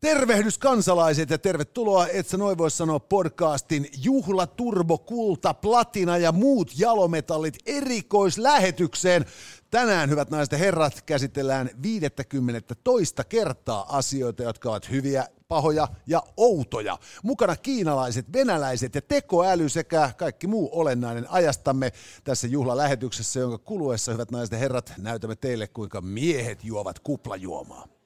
[0.00, 6.32] Tervehdys kansalaiset ja tervetuloa, et sä noin voi sanoa podcastin Juhla, Turbo, Kulta, Platina ja
[6.32, 9.24] muut jalometallit erikoislähetykseen.
[9.70, 16.22] Tänään, hyvät naiset ja herrat, käsitellään 50 toista kertaa asioita, jotka ovat hyviä, pahoja ja
[16.36, 16.98] outoja.
[17.22, 21.92] Mukana kiinalaiset, venäläiset ja tekoäly sekä kaikki muu olennainen ajastamme
[22.24, 27.97] tässä juhlalähetyksessä, jonka kuluessa, hyvät naiset ja herrat, näytämme teille, kuinka miehet juovat kuplajuomaa.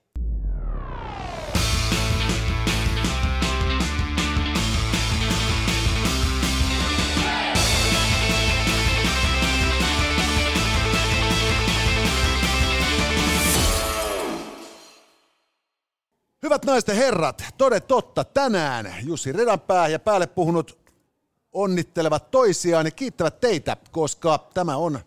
[16.42, 20.78] Hyvät naiset ja herrat, toden totta, tänään Jussi Redanpää ja päälle puhunut
[21.52, 25.00] onnittelevat toisiaan ja kiittävät teitä, koska tämä on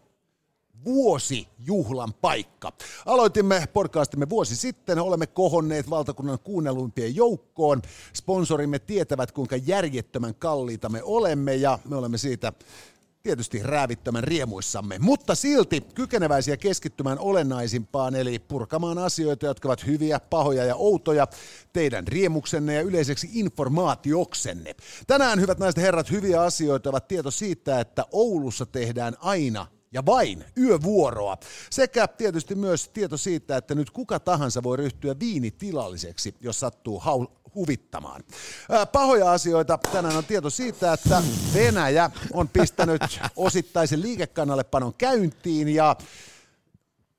[0.86, 2.72] vuosi juhlan paikka.
[3.06, 7.82] Aloitimme podcastimme vuosi sitten, olemme kohonneet valtakunnan kuunneluimpien joukkoon.
[8.14, 12.54] Sponsorimme tietävät, kuinka järjettömän kalliita me olemme ja me olemme siitä
[13.26, 20.66] tietysti räävittömän riemuissamme, mutta silti kykeneväisiä keskittymään olennaisimpaan, eli purkamaan asioita, jotka ovat hyviä, pahoja
[20.66, 21.28] ja outoja
[21.74, 24.76] teidän riemuksenne ja yleiseksi informaatioksenne.
[25.08, 30.46] Tänään, hyvät naiset herrat, hyviä asioita ovat tieto siitä, että Oulussa tehdään aina ja vain
[30.58, 31.38] yövuoroa.
[31.70, 37.45] Sekä tietysti myös tieto siitä, että nyt kuka tahansa voi ryhtyä viinitilalliseksi, jos sattuu hau-
[37.56, 38.24] huvittamaan.
[38.92, 39.80] Pahoja asioita.
[39.92, 43.02] Tänään on tieto siitä, että Venäjä on pistänyt
[43.36, 45.96] osittaisen liikekannallepanon käyntiin ja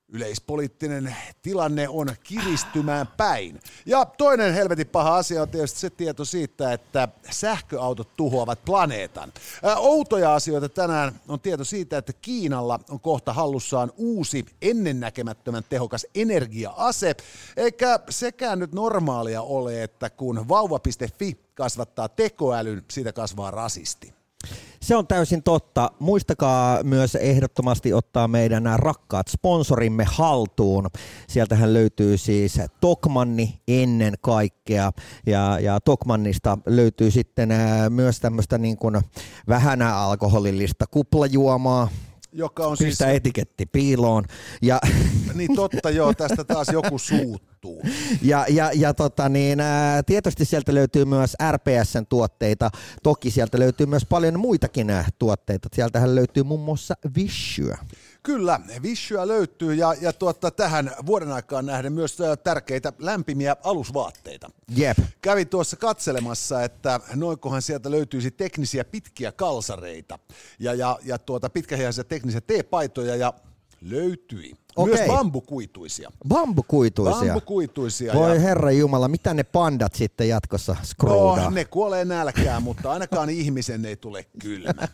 [0.09, 3.61] yleispoliittinen tilanne on kiristymään päin.
[3.87, 9.33] Ja toinen helvetin paha asia on tietysti se tieto siitä, että sähköautot tuhoavat planeetan.
[9.77, 17.17] Outoja asioita tänään on tieto siitä, että Kiinalla on kohta hallussaan uusi ennennäkemättömän tehokas energia-ase,
[17.57, 24.16] eikä sekään nyt normaalia ole, että kun vauva.fi kasvattaa tekoälyn, siitä kasvaa rasisti.
[24.81, 25.91] Se on täysin totta.
[25.99, 30.87] Muistakaa myös ehdottomasti ottaa meidän nämä rakkaat sponsorimme haltuun.
[31.29, 34.93] Sieltähän löytyy siis Tokmanni ennen kaikkea.
[35.27, 37.49] Ja, ja Tokmannista löytyy sitten
[37.91, 39.01] myös tämmöistä niin kuin
[39.49, 41.89] vähän alkoholillista kuplajuomaa,
[42.33, 43.17] joka on Pistä siis...
[43.17, 44.25] etiketti piiloon.
[44.63, 44.79] Ja...
[45.35, 47.83] Niin totta joo, tästä taas joku suuttuu.
[48.23, 52.71] Ja, ja, ja tota niin, ää, tietysti sieltä löytyy myös RPSn tuotteita,
[53.03, 54.87] toki sieltä löytyy myös paljon muitakin
[55.19, 55.69] tuotteita.
[55.75, 57.79] Sieltähän löytyy muun muassa Vishyä.
[58.27, 64.51] Kyllä, Vishyä löytyy ja, ja tuota, tähän vuoden aikaan nähden myös tärkeitä lämpimiä alusvaatteita.
[64.77, 64.99] Jep.
[65.23, 70.19] Kävin tuossa katselemassa, että noinkohan sieltä löytyisi teknisiä pitkiä kalsareita
[70.59, 73.33] ja, ja, ja tuota, pitkähiäisiä teknisiä teepaitoja ja
[73.81, 74.55] löytyi.
[74.77, 74.95] Okei.
[74.95, 76.13] Myös bambukuituisia.
[76.29, 77.25] Bambukuituisia?
[77.25, 78.15] Bambukuituisia.
[78.15, 78.41] Voi ja...
[78.41, 81.45] herra Jumala, mitä ne pandat sitten jatkossa scroldaa?
[81.45, 84.73] No, ne kuolee nälkään, mutta ainakaan ihmisen ei tule kylmä.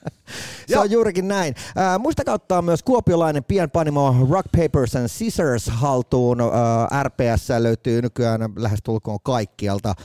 [0.69, 0.81] Se ja...
[0.81, 1.55] on juurikin näin.
[1.79, 6.41] Äh, muistakaa ottaa myös kuopiolainen pienpanimo Rock Papers and Scissors haltuun.
[6.41, 9.97] Äh, RPS löytyy nykyään lähestulkoon kaikkialta äh,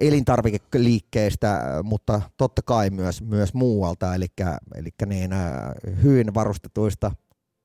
[0.00, 4.26] elintarvikeliikkeistä, mutta totta kai myös, myös muualta, eli,
[4.74, 5.42] eli niin, äh,
[6.02, 7.10] hyvin varustetuista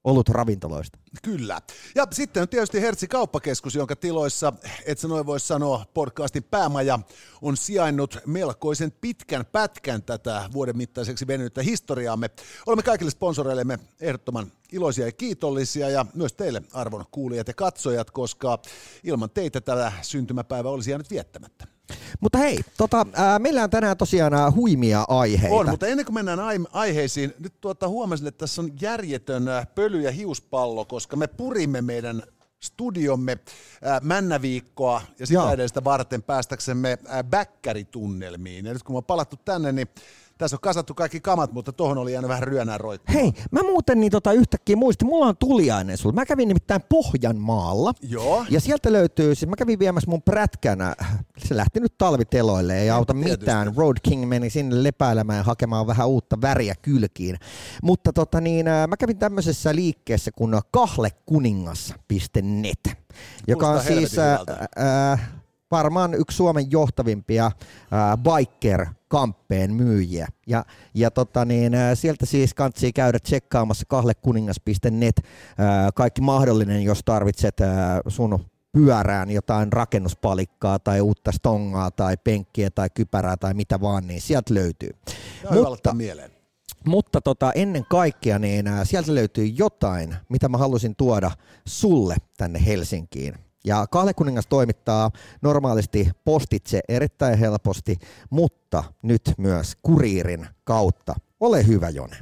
[0.04, 1.00] ollut ravintoloista.
[1.24, 1.62] Kyllä.
[1.96, 4.54] Ja sitten on tietysti Hertsi kauppakeskus, jonka tiloissa,
[4.86, 7.00] et sä noin voisi sanoa, podcastin päämaja
[7.42, 12.30] on sijainnut melkoisen pitkän pätkän tätä vuoden mittaiseksi venynyttä historiaamme.
[12.66, 18.60] Olemme kaikille sponsoreillemme ehdottoman iloisia ja kiitollisia ja myös teille arvon kuulijat ja katsojat, koska
[19.04, 21.68] ilman teitä tätä syntymäpäivä olisi jäänyt viettämättä.
[22.20, 25.56] Mutta hei, tota, ää, meillä on tänään tosiaan ää, huimia aiheita.
[25.56, 26.40] On, mutta ennen kuin mennään
[26.72, 29.44] aiheisiin, nyt tuota, huomasin, että tässä on järjetön
[29.76, 32.24] pöly- ja hiuspallo, koska me purimme meidän
[32.64, 33.38] studiomme
[33.82, 38.66] ää, männäviikkoa ja sitä edestä varten päästäksemme ää, bäkkäritunnelmiin.
[38.66, 39.88] Ja nyt kun me on palattu tänne, niin
[40.42, 43.24] tässä on kasattu kaikki kamat, mutta tohon oli jäänyt vähän ryönää roikkumaan.
[43.24, 46.16] Hei, mä muuten niin tota yhtäkkiä muistin, mulla on tuliainen sulla.
[46.16, 47.94] Mä kävin nimittäin Pohjanmaalla.
[48.02, 48.46] Joo.
[48.50, 50.96] Ja sieltä löytyy, siis mä kävin viemässä mun prätkänä,
[51.38, 53.40] se lähti nyt talviteloille, ei auta Tietysti.
[53.40, 53.74] mitään.
[53.76, 57.38] Road King meni sinne lepäilemään ja hakemaan vähän uutta väriä kylkiin.
[57.84, 62.98] Mutta tota niin, mä kävin tämmöisessä liikkeessä kuin kahlekuningas.net,
[63.48, 64.20] joka on siis...
[64.20, 64.40] Ää,
[64.76, 65.42] ää,
[65.72, 67.54] varmaan yksi Suomen johtavimpia äh,
[69.12, 70.28] biker-kamppeen myyjiä.
[70.48, 75.22] Ja, ja tota niin, sieltä siis kansi käydä tsekkaamassa kahlekuningas.net
[75.96, 77.58] kaikki mahdollinen, jos tarvitset
[78.08, 84.22] sun pyörään jotain rakennuspalikkaa tai uutta stongaa tai penkkiä tai kypärää tai mitä vaan, niin
[84.22, 84.90] sieltä löytyy.
[85.52, 86.32] Mutta, mieleen.
[86.86, 91.32] mutta tota, ennen kaikkea niin sieltä löytyy jotain, mitä mä halusin tuoda
[91.66, 93.36] sulle tänne Helsinkiin
[93.66, 95.12] Ja Kahlekuningas toimittaa
[95.42, 97.98] normaalisti postitse erittäin helposti,
[98.30, 101.16] mutta nyt myös kuriirin kautta.
[101.40, 102.18] Ole hyvä, Jone.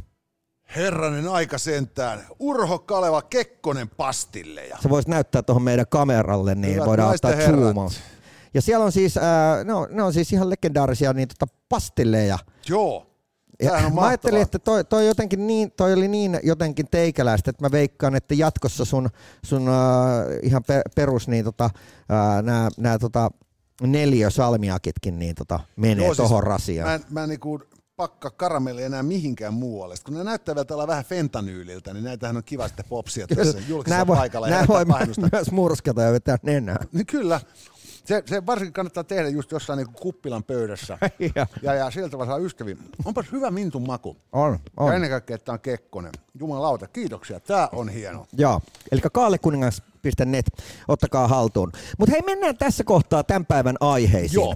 [0.75, 2.25] Herranen aika sentään.
[2.39, 4.77] Urho Kaleva Kekkonen pastilleja.
[4.81, 7.89] Se voisi näyttää tuohon meidän kameralle, niin Hyvät voidaan ottaa zoomaa.
[8.53, 9.23] Ja siellä on siis, äh,
[9.65, 12.39] ne, on, ne on siis ihan legendaarisia niin tota pastilleja.
[12.69, 13.08] Joo.
[13.63, 17.71] Ja mä ajattelin, että toi, toi, jotenkin niin, toi oli niin jotenkin teikäläistä, että mä
[17.71, 19.09] veikkaan, että jatkossa sun,
[19.45, 19.75] sun uh,
[20.43, 23.31] ihan pe, perus niin tota, uh, nää, nää tota,
[23.81, 27.01] neljä salmiakitkin niin tota, menee Joo, tuohon siis rasiaan.
[27.09, 27.59] Mä, mä niinku
[27.95, 29.95] pakka karamelli enää mihinkään muualle.
[30.05, 34.15] Kun ne näyttävät olla vähän fentanyyliltä, niin näitähän on kiva sitten popsia tässä julkisessa voi,
[34.15, 34.47] paikalla.
[34.47, 34.85] Nämä voi
[35.31, 36.85] myös murskata ja vetää nenää.
[36.91, 37.41] Niin kyllä.
[38.09, 40.97] Se, se varsinkin kannattaa tehdä just jossain niin kuppilan pöydässä.
[41.35, 42.75] ja, ja, ja sieltä vaan saa ystäviä.
[43.05, 44.17] Onpas hyvä mintun maku.
[44.31, 44.87] On, on.
[44.87, 46.11] Ja ennen kaikkea, että on Kekkonen.
[46.39, 47.39] Jumalauta, kiitoksia.
[47.39, 48.25] Tämä on hieno.
[48.33, 48.61] Joo,
[48.91, 50.45] eli kaalekuningas.net,
[50.87, 51.71] ottakaa haltuun.
[51.97, 54.41] Mutta hei, mennään tässä kohtaa tämän päivän aiheisiin.
[54.41, 54.55] Joo.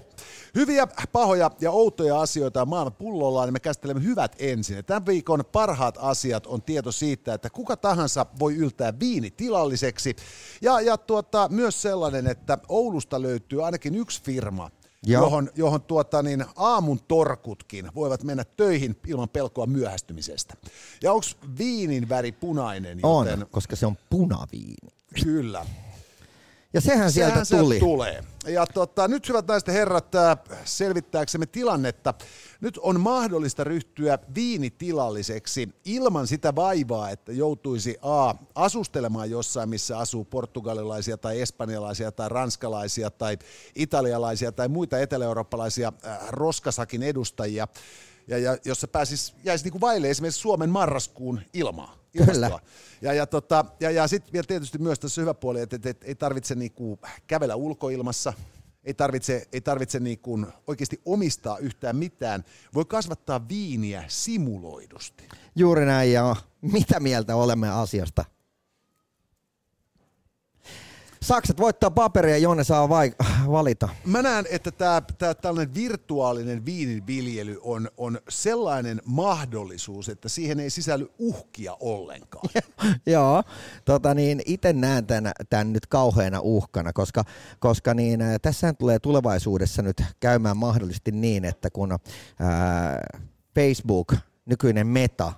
[0.55, 4.85] Hyviä, pahoja ja outoja asioita on maailman pullollaan, niin me käsittelemme hyvät ensin.
[4.85, 10.15] tämän viikon parhaat asiat on tieto siitä, että kuka tahansa voi yltää viini tilalliseksi.
[10.61, 14.71] Ja, ja tuota, myös sellainen, että Oulusta löytyy ainakin yksi firma,
[15.05, 15.23] Joo.
[15.23, 20.53] johon, johon tuota, niin aamun torkutkin voivat mennä töihin ilman pelkoa myöhästymisestä.
[21.01, 21.25] Ja onko
[21.57, 23.00] viinin väri punainen?
[23.03, 23.39] Joten...
[23.41, 24.89] On, koska se on punaviini.
[25.23, 25.65] Kyllä.
[26.73, 27.79] Ja sehän, sehän sieltä tuli.
[27.79, 28.23] tulee.
[28.47, 32.13] Ja tota, nyt hyvät naiset ja herrat, äh, selvittääksemme tilannetta.
[32.61, 38.33] Nyt on mahdollista ryhtyä viinitilalliseksi ilman sitä vaivaa, että joutuisi A.
[38.55, 43.37] asustelemaan jossain, missä asuu portugalilaisia tai espanjalaisia tai ranskalaisia tai
[43.75, 47.67] italialaisia tai muita etelä-eurooppalaisia äh, roskasakin edustajia
[48.27, 52.02] ja, ja jos se pääsisi, jäisi niin kuin vaille esimerkiksi Suomen marraskuun ilmaa.
[52.18, 52.60] Kyllä.
[53.01, 56.06] Ja, ja, tota, ja, ja sitten vielä tietysti myös tässä hyvä puoli, että, että, että
[56.06, 58.33] ei tarvitse niinku kävellä ulkoilmassa,
[58.83, 62.44] ei tarvitse, ei tarvitse niinku oikeasti omistaa yhtään mitään.
[62.74, 65.27] Voi kasvattaa viiniä simuloidusti.
[65.56, 68.25] Juuri näin, ja mitä mieltä olemme asiasta?
[71.23, 73.15] Sakset voittaa paperia, Jonne saa vai-
[73.47, 73.89] valita.
[74.05, 75.01] Mä näen, että tämä
[75.41, 82.49] tällainen virtuaalinen viininviljely on, on sellainen mahdollisuus, että siihen ei sisälly uhkia ollenkaan.
[83.05, 83.43] Joo,
[83.85, 87.23] tota niin, itse näen tämän, tämän nyt kauheana uhkana, koska,
[87.59, 91.99] koska niin, äh, tässä tulee tulevaisuudessa nyt käymään mahdollisesti niin, että kun ää,
[92.89, 93.21] äh,
[93.55, 94.15] Facebook,
[94.45, 95.33] nykyinen meta,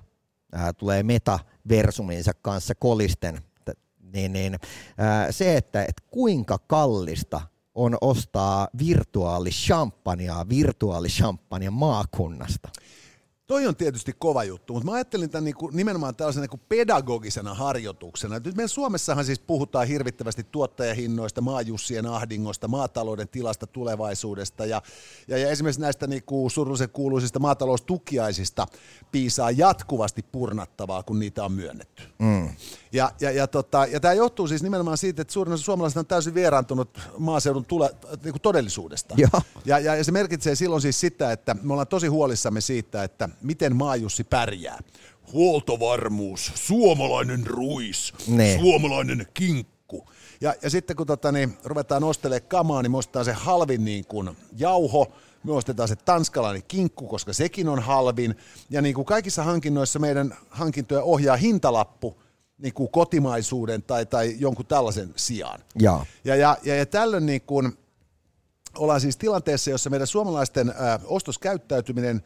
[0.51, 3.41] ää, äh, tulee meta-versuminsa kanssa kolisten
[4.15, 4.59] niin, niin
[5.29, 7.41] se, että, että kuinka kallista
[7.75, 12.69] on ostaa virtuaalishampanjaa virtuaalishampanjan maakunnasta.
[13.47, 16.62] Toi on tietysti kova juttu, mutta mä ajattelin tämän niin kuin, nimenomaan tällaisena niin kuin
[16.69, 18.36] pedagogisena harjoituksena.
[18.36, 24.81] Nyt meidän Suomessahan siis puhutaan hirvittävästi tuottajahinnoista, maajussien ahdingosta, maatalouden tilasta tulevaisuudesta ja,
[25.27, 28.68] ja, ja esimerkiksi näistä niin kuin surullisen kuuluisista maataloustukiaisista
[29.12, 32.03] piisaa jatkuvasti purnattavaa, kun niitä on myönnetty.
[32.19, 32.50] Mm.
[32.92, 36.06] Ja, ja, ja, tota, ja tämä johtuu siis nimenomaan siitä, että suurin osa suomalaiset on
[36.06, 39.15] täysin vieraantunut maaseudun tule, niin kuin todellisuudesta.
[39.18, 39.27] Ja.
[39.65, 43.30] Ja, ja, ja se merkitsee silloin siis sitä, että me ollaan tosi huolissamme siitä, että
[43.41, 44.79] miten maajussi pärjää.
[45.33, 48.57] Huoltovarmuus, suomalainen ruis, ne.
[48.61, 50.09] suomalainen kinkku.
[50.41, 54.05] Ja, ja sitten kun tota, niin, ruvetaan ostelemaan kamaa, niin me ostetaan se halvin niin
[54.05, 55.11] kuin jauho,
[55.43, 58.35] me ostetaan se tanskalainen kinkku, koska sekin on halvin.
[58.69, 62.21] Ja niin kuin kaikissa hankinnoissa meidän hankintoja ohjaa hintalappu,
[62.57, 65.59] niin kuin kotimaisuuden tai, tai jonkun tällaisen sijaan.
[65.80, 67.77] Ja, ja, ja, ja, ja tällöin niin kuin,
[68.77, 72.21] ollaan siis tilanteessa, jossa meidän suomalaisten ostoskäyttäytyminen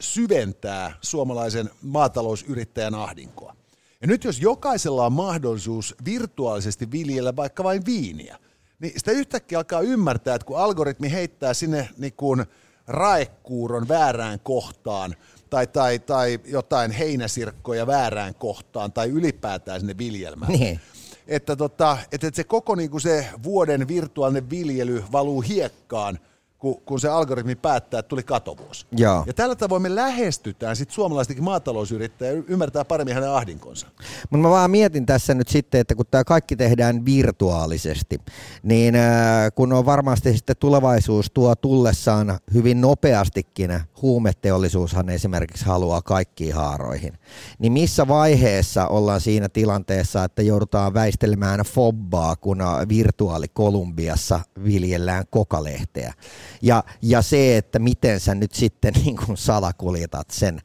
[0.00, 3.56] syventää suomalaisen maatalousyrittäjän ahdinkoa.
[4.00, 8.38] Ja nyt jos jokaisella on mahdollisuus virtuaalisesti viljellä vaikka vain viiniä,
[8.80, 12.44] niin sitä yhtäkkiä alkaa ymmärtää, että kun algoritmi heittää sinne niin kuin
[12.86, 15.14] raekuuron väärään kohtaan,
[15.50, 20.52] tai, tai, tai jotain heinäsirkkoja väärään kohtaan tai ylipäätään sinne viljelmään.
[20.52, 20.80] Niin.
[21.28, 26.18] Että, tota, että se koko niin kuin se vuoden virtuaalinen viljely valuu hiekkaan,
[26.58, 28.86] kun, kun se algoritmi päättää, että tuli katovuosi.
[28.96, 33.86] Ja, Ja tällä tavoin me lähestytään sitten suomalaistenkin maatalousyrittäjä ymmärtää paremmin hänen ahdinkonsa.
[34.30, 38.20] Mutta mä vaan mietin tässä nyt sitten, että kun tämä kaikki tehdään virtuaalisesti,
[38.62, 39.02] niin äh,
[39.54, 47.18] kun on varmasti sitten tulevaisuus tuo tullessaan hyvin nopeastikin, huumeteollisuushan esimerkiksi haluaa kaikkiin haaroihin,
[47.58, 56.14] niin missä vaiheessa ollaan siinä tilanteessa, että joudutaan väistelemään fobbaa, kun virtuaalikolumbiassa viljellään kokalehteä?
[56.62, 60.60] Ja, ja se, että miten sä nyt sitten niin kuin salakuljetat sen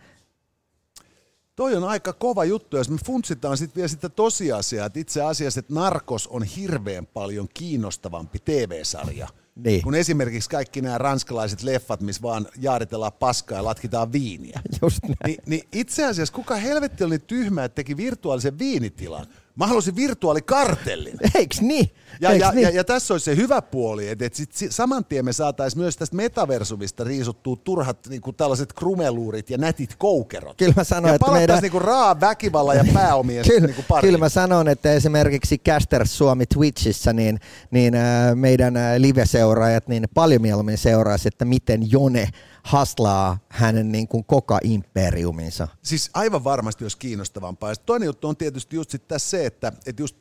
[1.55, 5.59] Toi on aika kova juttu, jos me funtsitaan sitten vielä sitä tosiasiaa, että itse asiassa,
[5.59, 9.27] että Narkos on hirveän paljon kiinnostavampi TV-sarja.
[9.55, 9.81] Niin.
[9.81, 14.61] Kun esimerkiksi kaikki nämä ranskalaiset leffat, missä vaan jaaritellaan paskaa ja latkitaan viiniä.
[14.81, 15.17] Just näin.
[15.25, 19.27] Ni, niin itse asiassa kuka helvetti oli tyhmä, että teki virtuaalisen viinitilan?
[19.55, 21.17] Mä halusin virtuaalikartellin.
[21.35, 21.89] Eiks niin?
[22.21, 22.61] Ja, Eiks ja, niin?
[22.63, 25.81] ja, ja tässä olisi se hyvä puoli, että, että sit si- saman tien me saataisiin
[25.81, 30.57] myös tästä metaversumista riisuttua turhat niin kuin tällaiset krumeluurit ja nätit koukerot.
[30.57, 34.01] Kyllä mä sanoin, ja että meidän- niin kuin raa väkivallan ja pääomien Kyllä, niin kuin
[34.01, 37.39] kyllä mä sanon, että esimerkiksi Casters Suomi Twitchissä, niin,
[37.71, 42.29] niin äh, meidän äh, live-seuraajat niin paljon mieluummin seuraisi, että miten Jone
[42.63, 45.67] haslaa hänen niin kuin koko imperiuminsa.
[45.81, 47.69] Siis aivan varmasti olisi kiinnostavampaa.
[47.69, 50.17] Ja toinen juttu on tietysti just sit tässä se, että, että just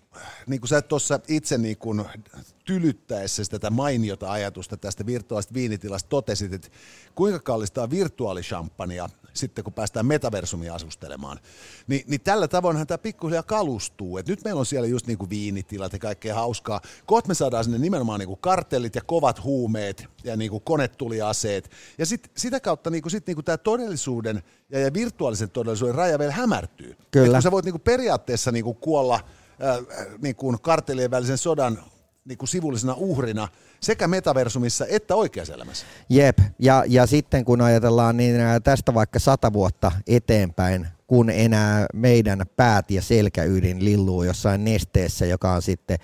[0.46, 2.04] niin kuin sä tuossa itse niin kuin
[2.64, 6.68] tylyttäessä tätä mainiota ajatusta tästä virtuaalista viinitilasta totesit, että
[7.14, 11.38] kuinka kallista on virtuaalishampania sitten kun päästään metaversumia asustelemaan,
[11.86, 14.18] niin, niin tällä tavoinhan tämä pikkuhiljaa kalustuu.
[14.18, 16.80] Et nyt meillä on siellä just niin kuin viinitilat ja kaikkea hauskaa.
[17.06, 21.70] Kohta me saadaan sinne nimenomaan niin kuin kartellit ja kovat huumeet ja niin kuin konetuliaseet.
[21.98, 25.94] Ja sit, sitä kautta niin kuin, sit niin kuin tämä todellisuuden ja, ja virtuaalisen todellisuuden
[25.94, 26.96] raja vielä hämärtyy.
[27.10, 27.26] Kyllä.
[27.26, 29.78] Et kun sä voit niin kuin periaatteessa niin kuin kuolla äh,
[30.22, 31.82] niin kuin kartellien välisen sodan
[32.24, 33.48] niin kuin sivullisena uhrina
[33.80, 35.86] sekä metaversumissa että oikeassa elämässä.
[36.08, 42.42] Jep, ja, ja sitten kun ajatellaan niin tästä vaikka sata vuotta eteenpäin, kun enää meidän
[42.56, 45.98] päät ja selkäydin lilluu jossain nesteessä, joka on sitten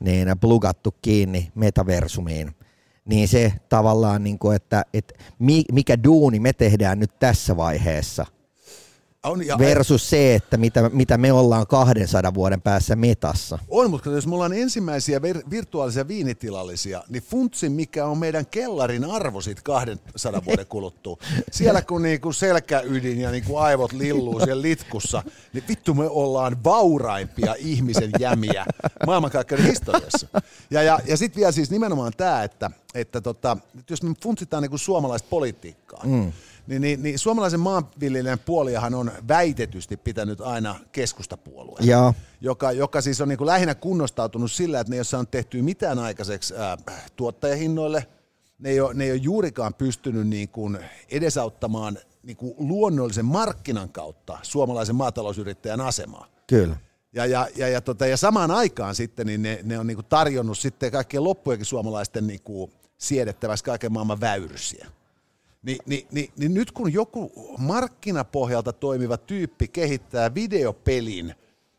[0.00, 2.54] niin plugattu kiinni metaversumiin,
[3.04, 8.26] niin se tavallaan, niin kuin, että, että mi- mikä duuni me tehdään nyt tässä vaiheessa
[9.24, 13.58] On, ja versus se, että mitä, mitä me ollaan 200 vuoden päässä metassa.
[13.68, 19.04] On, mutta jos me ollaan ensimmäisiä vir- virtuaalisia viinitilallisia, niin funtsin mikä on meidän kellarin
[19.04, 21.16] arvo sit 200 vuoden kuluttua.
[21.52, 25.22] Siellä kun niinku selkäydin ja niinku aivot lilluu siellä litkussa,
[25.52, 28.66] niin vittu me ollaan vauraimpia ihmisen jämiä
[29.06, 30.26] maailmankaikkeuden historiassa.
[30.70, 33.56] Ja, ja, ja sitten vielä siis nimenomaan tämä, että, että tota,
[33.90, 36.32] jos me funtsitaan niinku suomalaista politiikkaa, mm.
[36.66, 42.14] Niin, niin, niin suomalaisen maanviljelijän puoliahan on väitetysti pitänyt aina keskustapuolue Joo.
[42.40, 45.98] joka, joka siis on niin kuin lähinnä kunnostautunut sillä, että ne ei ole tehtyä mitään
[45.98, 46.76] aikaiseksi ää,
[47.16, 48.06] tuottajahinnoille.
[48.58, 53.88] Ne ei ole, ne ei ole juurikaan pystynyt niin kuin edesauttamaan niin kuin luonnollisen markkinan
[53.88, 56.26] kautta suomalaisen maatalousyrittäjän asemaa.
[56.46, 56.76] Kyllä.
[57.12, 60.06] Ja, ja, ja, ja, tota, ja samaan aikaan sitten niin ne, ne on niin kuin
[60.08, 64.86] tarjonnut sitten kaikkien loppujenkin suomalaisten niin kuin siedettäväksi kaiken maailman väyrysiä.
[65.62, 71.34] Ni, ni, ni, niin nyt kun joku markkinapohjalta toimiva tyyppi kehittää videopelin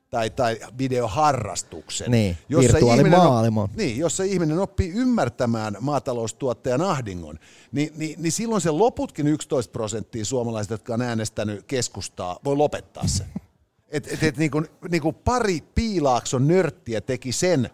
[0.09, 3.63] tai, tai videoharrastuksen, Niin, ihminen, virtuaalimaailma.
[3.63, 7.39] op, niin, jossa ihminen oppii ymmärtämään maataloustuottajan ahdingon,
[7.71, 13.07] niin, niin, niin silloin se loputkin 11 prosenttia suomalaiset, jotka on äänestänyt keskustaa, voi lopettaa
[13.07, 13.27] sen.
[13.89, 17.69] Et, et, et, niin kuin, niin kuin pari piilaakson nörttiä teki sen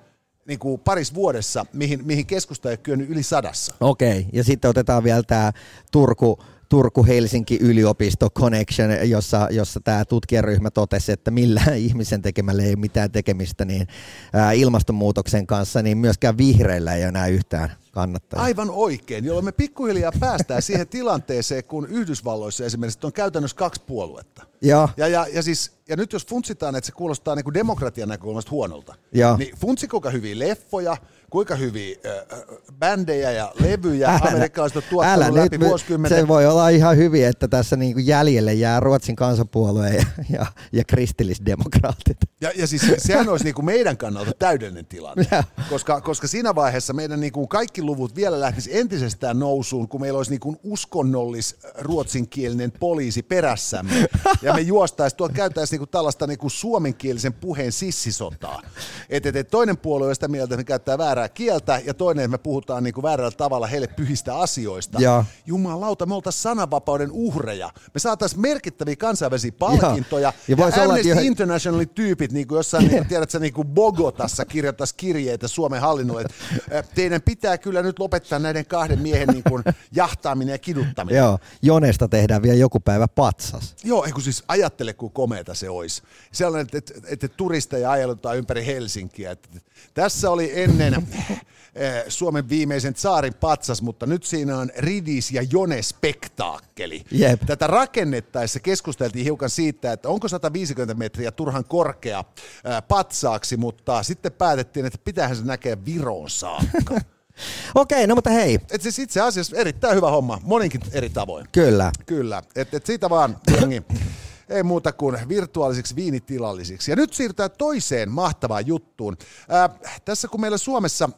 [0.48, 3.74] niin kuin paris vuodessa, mihin, mihin keskusta ei ole kyennyt yli sadassa.
[3.80, 5.52] Okei, ja sitten otetaan vielä tämä
[5.92, 6.40] Turku,
[6.70, 13.12] Turku-Helsinki yliopisto connection, jossa, jossa tämä tutkijaryhmä totesi, että millään ihmisen tekemällä ei ole mitään
[13.12, 13.88] tekemistä niin
[14.34, 18.42] ää, ilmastonmuutoksen kanssa, niin myöskään vihreillä ei enää yhtään kannattaa.
[18.42, 24.44] Aivan oikein, jolloin me pikkuhiljaa päästään siihen tilanteeseen, kun Yhdysvalloissa esimerkiksi on käytännössä kaksi puoluetta.
[24.62, 28.10] Joo, Ja, ja, ja, siis, ja nyt jos funtsitaan, että se kuulostaa niin kuin demokratian
[28.10, 29.38] näkökulmasta huonolta, Joo.
[29.38, 30.98] niin funtsi kuinka hyviä leffoja,
[31.32, 32.40] kuinka hyviä äh,
[32.80, 36.20] bändejä ja levyjä amerikkalaiset on tuottanut älä läpi nyt, vuosikymmenen.
[36.20, 40.84] se voi olla ihan hyvin, että tässä niinku jäljelle jää Ruotsin kansanpuolue ja, ja, ja
[40.84, 42.18] kristillisdemokraatit.
[42.42, 45.26] Ja, ja siis sehän olisi niinku meidän kannalta täydellinen tilanne,
[45.70, 50.32] koska, koska siinä vaiheessa meidän niinku kaikki luvut vielä lähtisi entisestään nousuun, kun meillä olisi
[50.32, 54.08] niinku uskonnollis ruotsinkielinen poliisi perässämme,
[54.42, 58.62] ja me juostaisiin, tuolla käytäisiin niinku tällaista niinku suomenkielisen puheen sissisotaa.
[59.10, 62.26] Et, et, et toinen puolue on sitä mieltä, että me käyttää väärää kieltä, ja toinen,
[62.26, 65.02] että me puhutaan niinku väärällä tavalla heille pyhistä asioista.
[65.02, 65.26] Joo.
[65.46, 67.70] Jumalauta, me oltaisiin sananvapauden uhreja.
[67.94, 72.58] Me saataisiin merkittäviä kansainvälisiä palkintoja, Ja ja olla, Amnesty että jo- Internationalin tyypit, niin kuin
[72.58, 77.82] jossain, niin kuin, tiedätkö, niin kuin Bogotassa kirjoittaisi kirjeitä Suomen hallinnolle, että teidän pitää kyllä
[77.82, 79.64] nyt lopettaa näiden kahden miehen niin kuin,
[79.96, 81.18] jahtaaminen ja kiduttaminen.
[81.18, 83.76] Joo, Jonesta tehdään vielä joku päivä patsas.
[83.84, 86.02] Joo, eikö siis ajattele, kuin komeeta se olisi.
[86.32, 89.32] Sellainen, että, että, että turisteja ajelutaan ympäri Helsinkiä.
[89.32, 89.50] Että,
[89.94, 91.07] tässä oli ennen
[92.08, 97.04] Suomen viimeisen saarin patsas, mutta nyt siinä on Ridis ja Jone spektaakkeli.
[97.12, 97.42] Jep.
[97.46, 102.24] Tätä rakennettaessa keskusteltiin hiukan siitä, että onko 150 metriä turhan korkea
[102.64, 107.02] ää, patsaaksi, mutta sitten päätettiin, että pitäähän se näkeä Viroon saakka.
[107.76, 111.48] Okei, no mutta hei, Et siis itse asiassa erittäin hyvä homma, moninkin eri tavoin.
[111.52, 111.92] kyllä.
[112.06, 113.84] Kyllä, että et siitä vaan jengi
[114.50, 116.92] ei muuta kuin virtuaalisiksi viinitilallisiksi.
[116.92, 119.18] Ja nyt siirrytään toiseen mahtavaan juttuun.
[119.50, 119.70] Ää,
[120.06, 121.10] tässä kun meillä Suomessa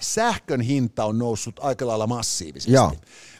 [0.00, 2.72] sähkön hinta on noussut aika lailla massiivisesti.
[2.72, 2.92] Joo.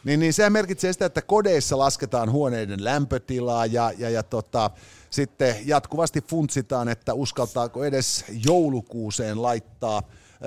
[0.03, 4.71] Niin, niin se merkitsee sitä, että kodeissa lasketaan huoneiden lämpötilaa ja, ja, ja tota,
[5.09, 10.03] sitten jatkuvasti funtsitaan, että uskaltaako edes joulukuuseen laittaa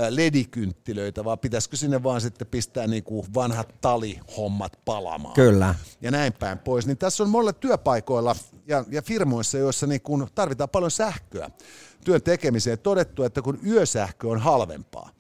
[0.08, 5.34] ledikynttilöitä, vaan pitäisikö sinne vaan sitten pistää niin kuin vanhat talihommat palamaan.
[5.34, 5.75] Kyllä.
[6.00, 6.87] Ja näin päin pois.
[6.87, 11.50] Niin tässä on monilla työpaikoilla ja, ja firmoissa, joissa niin kuin tarvitaan paljon sähköä
[12.04, 15.11] työn tekemiseen, todettu, että kun yösähkö on halvempaa,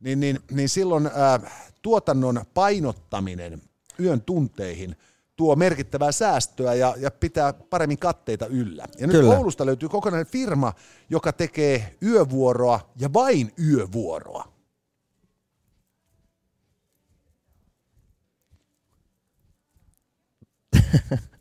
[0.00, 1.50] niin, niin, niin silloin ää,
[1.82, 3.62] tuotannon painottaminen
[4.00, 4.96] yön tunteihin
[5.38, 8.84] tuo merkittävää säästöä ja, ja pitää paremmin katteita yllä.
[8.98, 9.36] Ja nyt Kyllä.
[9.36, 10.72] Oulusta löytyy kokonainen firma,
[11.10, 14.52] joka tekee yövuoroa ja vain yövuoroa.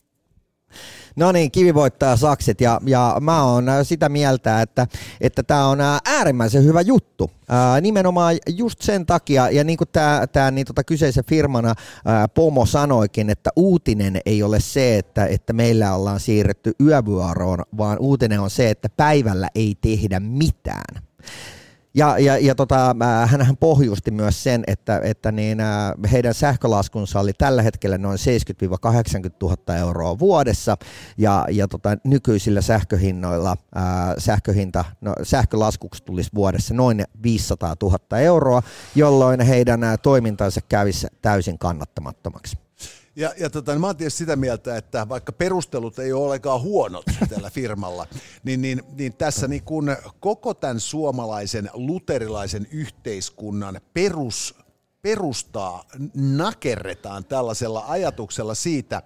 [1.17, 4.87] No niin, kivi voittaa sakset ja, ja mä oon sitä mieltä, että
[5.21, 7.31] että tämä on ää, äärimmäisen hyvä juttu.
[7.49, 9.87] Ää, nimenomaan just sen takia, ja niin kuin
[10.31, 11.73] tämä niin tota kyseisen firmana
[12.05, 17.97] ää, Pomo sanoikin, että uutinen ei ole se, että, että meillä ollaan siirretty yövuoroon, vaan
[17.99, 21.03] uutinen on se, että päivällä ei tehdä mitään.
[21.97, 25.57] Ja, ja, ja tota, hän pohjusti myös sen, että, että niin,
[26.11, 28.19] heidän sähkölaskunsa oli tällä hetkellä noin
[29.27, 30.77] 70-80 000 euroa vuodessa,
[31.17, 38.61] ja, ja tota, nykyisillä sähköhinnoilla ää, sähköhinta, no, sähkölaskuksi tulisi vuodessa noin 500 000 euroa,
[38.95, 42.66] jolloin heidän toimintansa kävisi täysin kannattamattomaksi.
[43.17, 46.61] Ja, ja tota, niin mä oon tietysti sitä mieltä, että vaikka perustelut ei ole ollenkaan
[46.61, 48.07] huonot tällä firmalla,
[48.43, 54.55] niin, niin, niin tässä niin kun koko tämän suomalaisen luterilaisen yhteiskunnan perus
[55.01, 59.01] perustaa nakerretaan tällaisella ajatuksella siitä,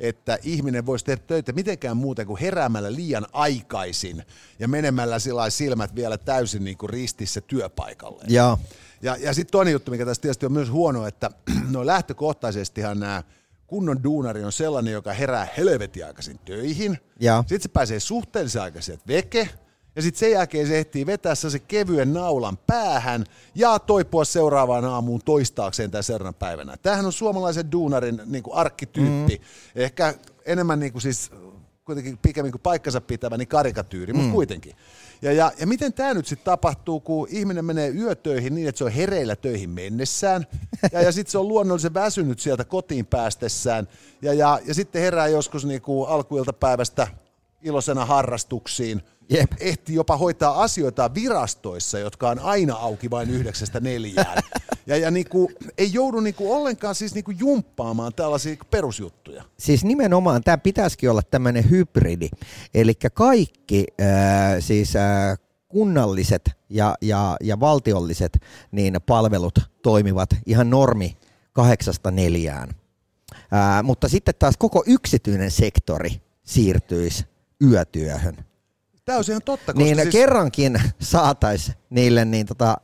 [0.00, 4.22] että ihminen voisi tehdä töitä mitenkään muuten kuin heräämällä liian aikaisin
[4.58, 8.24] ja menemällä sillä silmät vielä täysin niin kuin ristissä työpaikalle.
[8.28, 8.58] Ja,
[9.02, 11.30] ja, ja sitten toinen juttu, mikä tässä tietysti on myös huono, että
[11.70, 13.22] no lähtökohtaisestihan nämä
[13.66, 16.98] kunnon duunari on sellainen, joka herää helvetin aikaisin töihin.
[17.20, 17.40] Ja.
[17.40, 19.48] Sitten se pääsee suhteellisen aikaisin veke.
[19.96, 23.24] Ja sitten sen jälkeen se ehtii vetää se kevyen naulan päähän
[23.54, 26.76] ja toipua seuraavaan aamuun toistaakseen tämän seuraavana päivänä.
[26.76, 29.36] Tämähän on suomalaisen duunarin niin kuin arkkityyppi.
[29.36, 29.82] Mm.
[29.82, 30.14] Ehkä
[30.46, 31.30] enemmän niin kuin siis
[31.84, 34.18] kuitenkin pikemmin kuin paikkansa pitävä, niin karikatyyri, mm.
[34.18, 34.76] mutta kuitenkin.
[35.22, 38.84] Ja, ja, ja miten tämä nyt sitten tapahtuu, kun ihminen menee yötöihin niin, että se
[38.84, 40.46] on hereillä töihin mennessään,
[40.92, 43.88] ja, ja sitten se on luonnollisen väsynyt sieltä kotiin päästessään,
[44.22, 47.08] ja, ja, ja sitten herää joskus niinku alkuiltapäivästä
[47.62, 49.52] iloisena harrastuksiin, Jep.
[49.60, 54.42] ehti jopa hoitaa asioita virastoissa, jotka on aina auki vain yhdeksästä neljään.
[54.88, 59.44] Ja, ja niinku, ei joudu niinku ollenkaan siis niinku jumppaamaan tällaisia perusjuttuja.
[59.58, 62.28] Siis nimenomaan tämä pitäisikin olla tämmöinen hybridi.
[62.74, 64.06] Eli kaikki äh,
[64.60, 68.38] siis äh, kunnalliset ja, ja, ja valtiolliset
[68.70, 71.16] niin palvelut toimivat ihan normi
[71.52, 72.68] kahdeksasta neljään.
[73.52, 76.10] Ää, mutta sitten taas koko yksityinen sektori
[76.44, 77.24] siirtyisi
[77.62, 78.36] yötyöhön.
[79.06, 80.12] Tämä on ihan totta, koska Niin siis...
[80.12, 82.76] kerrankin saatais niille niin tota,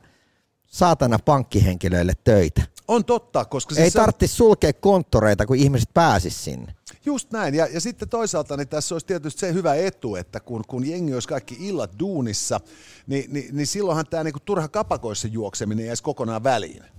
[0.67, 2.61] saatana pankkihenkilöille töitä.
[2.87, 6.75] On totta, koska Ei siis se on- tarvitsisi sulkea konttoreita, kun ihmiset pääsis sinne.
[7.05, 10.63] Just näin, ja, ja sitten toisaalta niin tässä olisi tietysti se hyvä etu, että kun,
[10.67, 12.59] kun jengi olisi kaikki illat duunissa,
[13.07, 16.83] niin, niin, niin silloinhan tämä niinku turha kapakoissa juokseminen jäisi kokonaan väliin.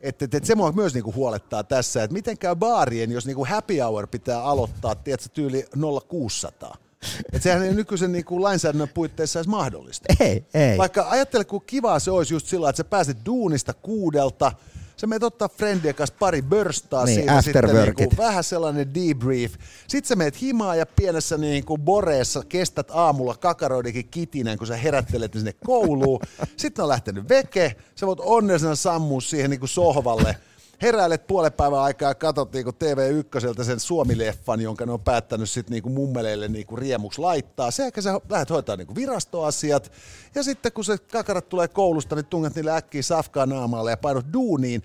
[0.00, 3.44] Että et, et se mua myös niinku huolettaa tässä, että miten käy baarien, jos niinku
[3.44, 5.66] happy hour pitää aloittaa, tiedätkö, tyyli
[6.08, 6.76] 0600.
[7.32, 10.14] Että sehän ei nykyisen niinku lainsäädännön puitteissa edes mahdollista.
[10.20, 10.78] Ei, ei.
[10.78, 14.52] Vaikka ajattele, kun kivaa se olisi just sillä, että sä pääset duunista kuudelta,
[14.96, 17.98] sä menet ottaa friendien kanssa pari börstaa Niin, siinä sitten afterworkit.
[17.98, 19.54] niinku, vähän sellainen debrief.
[19.88, 25.34] Sitten sä menet himaa ja pienessä niinku boreessa kestät aamulla kakaroidenkin kitinen, kun sä herättelet
[25.34, 26.20] ne sinne kouluun.
[26.56, 30.36] Sitten on lähtenyt veke, sä voit onnellisena sammua siihen niinku sohvalle.
[30.82, 35.72] Heräilet puolen päivän aikaa ja katsot niinku TV1 sen Suomi-leffan, jonka ne on päättänyt sitten
[35.72, 37.70] niinku mummeleille niinku riemuksi laittaa.
[37.70, 39.92] Sen jälkeen sä lähdet hoitaa niinku virastoasiat.
[40.34, 44.26] Ja sitten kun se kakarat tulee koulusta, niin tunget niille äkkiä safkaa naamalle ja painot
[44.32, 44.82] duuniin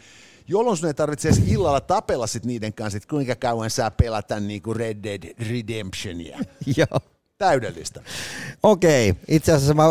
[0.47, 4.39] jolloin sun ei tarvitse edes illalla tapella sit niiden kanssa, että kuinka kauan saa pelata
[4.39, 6.39] niinku Red Dead Redemptionia.
[6.77, 7.14] Joo.
[7.37, 8.01] Täydellistä.
[8.63, 9.83] Okei, itse asiassa mä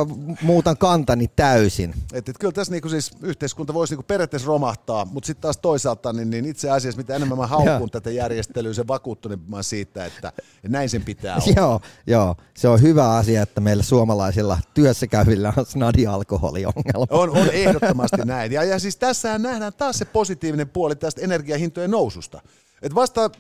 [0.43, 1.95] muutan kantani täysin.
[2.13, 6.13] Et, et kyllä tässä niinku siis yhteiskunta voisi niinku periaatteessa romahtaa, mutta sitten taas toisaalta
[6.13, 10.05] niin, niin itse asiassa mitä enemmän mä haukun tätä järjestelyä, se vakuuttunut mä oon siitä,
[10.05, 10.33] että
[10.69, 11.55] näin sen pitää olla.
[11.57, 17.07] Joo, joo, se on hyvä asia, että meillä suomalaisilla työssä käyvillä on snadi alkoholiongelma.
[17.11, 18.53] On, on ehdottomasti näin.
[18.53, 22.41] Ja, ja siis tässähän nähdään taas se positiivinen puoli tästä energiahintojen noususta.
[22.83, 23.31] Et vasta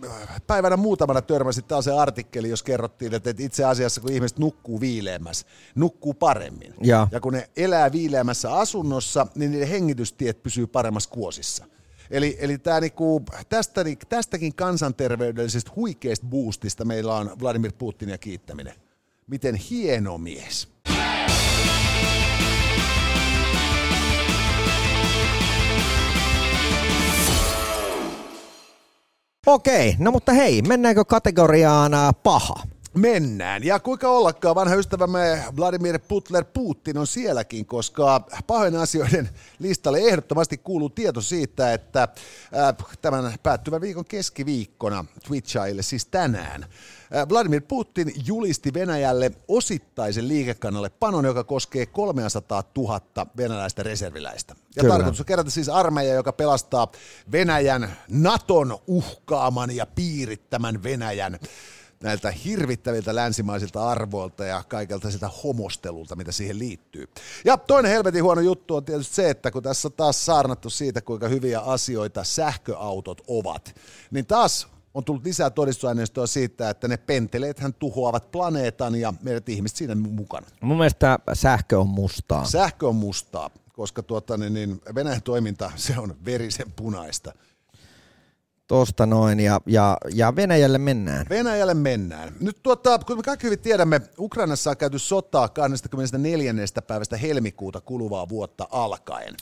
[0.47, 5.47] päivänä muutamana törmäsi taas se artikkeli, jos kerrottiin, että itse asiassa kun ihmiset nukkuu viileämmässä,
[5.75, 6.75] nukkuu paremmin.
[6.83, 7.09] Ja.
[7.13, 11.65] ja kun ne elää viileämmässä asunnossa, niin niiden hengitystiet pysyy paremmassa kuosissa.
[12.11, 18.75] Eli, eli tää niinku, tästä, tästäkin kansanterveydellisestä huikeasta boostista meillä on Vladimir Putinia kiittäminen.
[19.27, 20.74] Miten hieno mies.
[29.47, 32.55] Okei, no mutta hei, mennäänkö kategoriaan äh, paha?
[32.95, 33.65] Mennään.
[33.65, 40.59] Ja kuinka ollakaan, vanha ystävämme Vladimir Putler Putin on sielläkin, koska pahojen asioiden listalle ehdottomasti
[40.59, 48.13] kuuluu tieto siitä, että äh, tämän päättyvän viikon keskiviikkona Twitchaille, siis tänään, äh, Vladimir Putin
[48.27, 53.01] julisti Venäjälle osittaisen liikekannalle panon, joka koskee 300 000
[53.37, 54.55] venäläistä reserviläistä.
[54.77, 54.95] Ja Kyllä.
[54.95, 56.93] tarkoitus on kerätä siis armeija, joka pelastaa
[57.33, 61.39] Venäjän Naton uhkaaman ja piirittämän Venäjän
[62.05, 67.09] näiltä hirvittäviltä länsimaisilta arvoilta ja kaikelta siltä homostelulta, mitä siihen liittyy.
[67.45, 71.03] Ja toinen helvetin huono juttu on tietysti se, että kun tässä on taas saarnattu siitä,
[71.03, 77.75] kuinka hyviä asioita sähköautot ovat, niin taas on tullut lisää todistusaineistoa siitä, että ne penteleethän
[77.75, 80.47] tuhoavat planeetan ja meidät ihmiset siinä mukana.
[80.61, 82.45] Mun mielestä sähkö on mustaa.
[82.45, 87.33] Sähkö on mustaa, koska tuota, niin, niin Venäjän toiminta, se on verisen punaista.
[88.67, 91.27] Tosta noin, ja, ja, ja Venäjälle mennään.
[91.29, 92.33] Venäjälle mennään.
[92.41, 96.55] Nyt tuota, kun me kaikki hyvin tiedämme, Ukrainassa on käyty sotaa 24.
[96.87, 99.35] päivästä helmikuuta kuluvaa vuotta alkaen.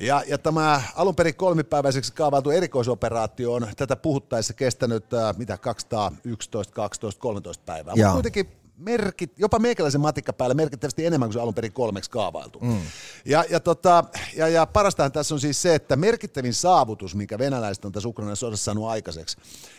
[0.00, 6.74] Ja, ja tämä alun perin kolmipäiväiseksi kaavailtu erikoisoperaatio on tätä puhuttaessa kestänyt äh, mitä 211,
[6.74, 7.94] 12, 13 päivää.
[7.96, 12.58] Mutta kuitenkin merkit, jopa meikäläisen matikka päällä merkittävästi enemmän kuin se alun perin kolmeksi kaavailtu.
[12.60, 12.80] Mm.
[13.24, 14.04] Ja, ja, tota,
[14.36, 18.36] ja, ja parastahan tässä on siis se, että merkittävin saavutus, minkä venäläiset on tässä Ukrainan
[18.36, 19.36] sodassa saanut aikaiseksi,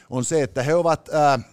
[0.09, 1.45] on se, että he ovat äh,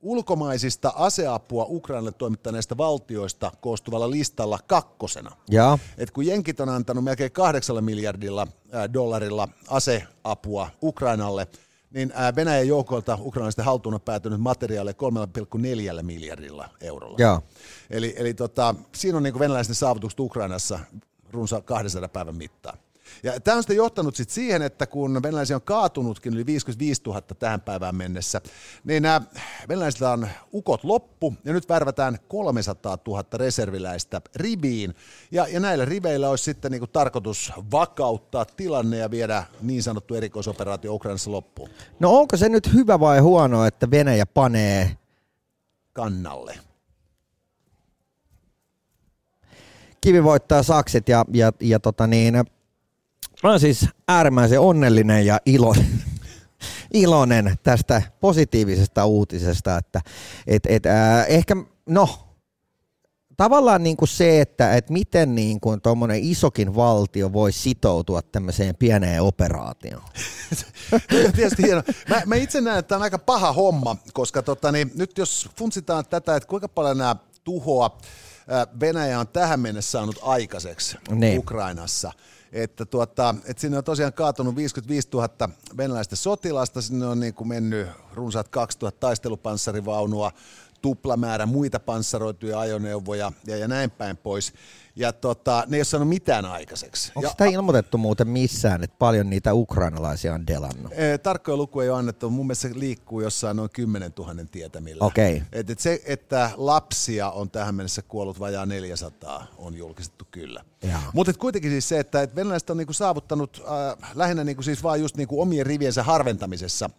[0.00, 5.36] ulkomaisista aseapua Ukrainalle toimittaneista valtioista koostuvalla listalla kakkosena.
[5.50, 11.46] Ja, Et kun Jenkit on antanut melkein kahdeksalla miljardilla ää, dollarilla aseapua Ukrainalle,
[11.90, 14.94] niin Venäjän joukoilta ukrainalaisten haltuun on päätynyt materiaaleja
[15.96, 17.16] 3,4 miljardilla eurolla.
[17.20, 17.42] ja.
[17.90, 20.78] Eli, eli tota, siinä on niin venäläisten saavutukset Ukrainassa
[21.30, 22.78] runsa 200 päivän mittaan.
[23.22, 27.20] Ja tämä on sitten johtanut sit siihen, että kun venäläisiä on kaatunutkin yli 55 000
[27.20, 28.40] tähän päivään mennessä,
[28.84, 29.20] niin nämä
[29.68, 34.94] venäläisillä on ukot loppu ja nyt värvätään 300 000 reserviläistä riviin.
[35.30, 40.94] Ja, ja näillä riveillä olisi sitten niin tarkoitus vakauttaa tilanne ja viedä niin sanottu erikoisoperaatio
[40.94, 44.96] Ukrainassa loppuun No onko se nyt hyvä vai huono, että Venäjä panee
[45.92, 46.58] kannalle.
[50.00, 52.34] kivi voittaa sakset ja, ja, ja tota niin,
[53.42, 56.02] mä olen siis äärimmäisen onnellinen ja iloinen,
[56.94, 60.00] iloinen tästä positiivisesta uutisesta, että
[60.46, 61.56] et, et, ää, ehkä,
[61.88, 62.08] no,
[63.36, 68.76] tavallaan niin kuin se, että et miten niin kuin tuommoinen isokin valtio voi sitoutua tämmöiseen
[68.76, 70.04] pieneen operaatioon.
[71.36, 71.82] Tietysti hieno.
[72.08, 75.48] Mä, mä itse näen, että tämä on aika paha homma, koska tota, niin, nyt jos
[75.58, 77.98] funtsitaan tätä, että kuinka paljon nämä tuhoa
[78.80, 81.38] Venäjä on tähän mennessä saanut aikaiseksi Niin.
[81.38, 82.12] Ukrainassa,
[82.52, 85.28] että, tuota, että sinne on tosiaan kaatunut 55 000
[85.76, 90.32] venäläistä sotilasta, sinne on niin kuin mennyt runsaat 2000 taistelupanssarivaunua,
[90.82, 94.52] tuplamäärä muita panssaroituja ajoneuvoja ja, ja näin päin pois.
[94.98, 97.12] Ja tota, ne ei ole saanut mitään aikaiseksi.
[97.14, 100.92] Onko ja, sitä ilmoitettu muuten missään, että paljon niitä ukrainalaisia on delannut?
[100.92, 105.04] Ee, Tarkkoja lukuja ei ole annettu, mun mielestä se liikkuu jossain noin 10 000 tietämillä.
[105.04, 105.42] Okei.
[105.52, 110.64] Et, et se, että lapsia on tähän mennessä kuollut vajaa 400, on julkistettu kyllä.
[111.12, 115.00] Mutta kuitenkin siis se, että et venäläiset on niinku saavuttanut äh, lähinnä niinku siis vaan
[115.00, 116.90] just niinku omien riviensä harventamisessa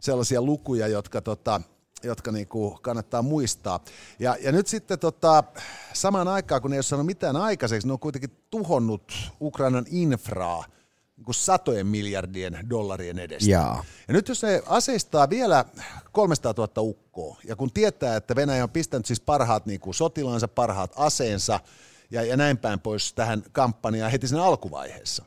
[0.00, 1.60] sellaisia lukuja, jotka tota,
[2.02, 3.80] jotka niinku kannattaa muistaa.
[4.18, 5.44] Ja, ja nyt sitten tota,
[5.92, 10.64] samaan aikaan, kun ne ei ole saanut mitään aikaiseksi, ne on kuitenkin tuhonnut Ukrainan infraa
[11.26, 13.50] niin satojen miljardien dollarien edestä.
[13.50, 13.84] Jaa.
[14.08, 15.64] Ja nyt jos ne aseistaa vielä
[16.12, 20.48] 300 000 ukkoa, ja kun tietää, että Venäjä on pistänyt siis parhaat niin kuin sotilaansa,
[20.48, 21.60] parhaat aseensa
[22.10, 25.24] ja, ja näin päin pois tähän kampanjaan heti sen alkuvaiheessa,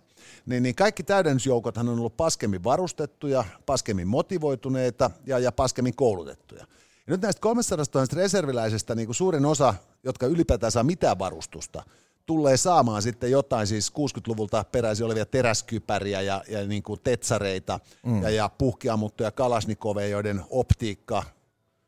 [0.52, 6.62] niin, niin kaikki täydennysjoukothan on ollut paskemmin varustettuja, paskemmin motivoituneita ja, ja paskemmin koulutettuja.
[7.08, 11.84] Ja nyt näistä 300 000 reserviläisestä niin kuin suurin osa, jotka ylipäätään saa mitään varustusta,
[12.26, 18.24] tulee saamaan sitten jotain siis 60-luvulta peräisin olevia teräskypäriä ja, ja niin kuin tetsareita mm.
[18.24, 21.24] ja, ja puhkiammuttuja kalasnikoveja, joiden optiikka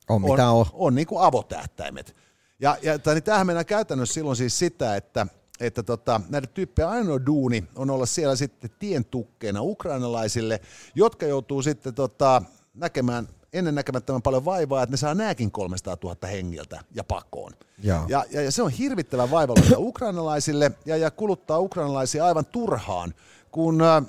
[0.09, 0.65] On mitä on.
[0.73, 2.15] on niin kuin avotähtäimet.
[2.59, 5.27] Ja, ja niin tämähän mennään käytännössä silloin siis sitä, että
[5.65, 10.59] että tota, näiden tyyppejä ainoa duuni on olla siellä sitten tientukkeena ukrainalaisille,
[10.95, 12.41] jotka joutuu sitten tota,
[12.73, 17.53] näkemään ennen näkemättömän paljon vaivaa, että ne saa nääkin 300 000 hengiltä ja pakoon.
[17.83, 23.13] Ja, ja, ja se on hirvittävän vaivalloista ukrainalaisille ja, ja kuluttaa ukrainalaisia aivan turhaan,
[23.51, 24.03] kun äh,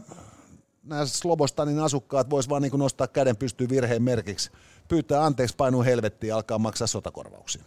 [0.85, 4.51] nämä Slobostanin asukkaat vois vaan niin nostaa käden pystyyn virheen merkiksi,
[4.88, 7.62] pyytää anteeksi, painuu helvettiin ja alkaa maksaa sotakorvauksia.